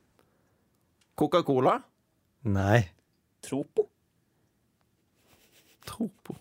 [1.20, 1.74] Coca-Cola?
[2.54, 2.84] Nei.
[3.44, 3.88] Tropo.
[5.90, 6.36] Tro på.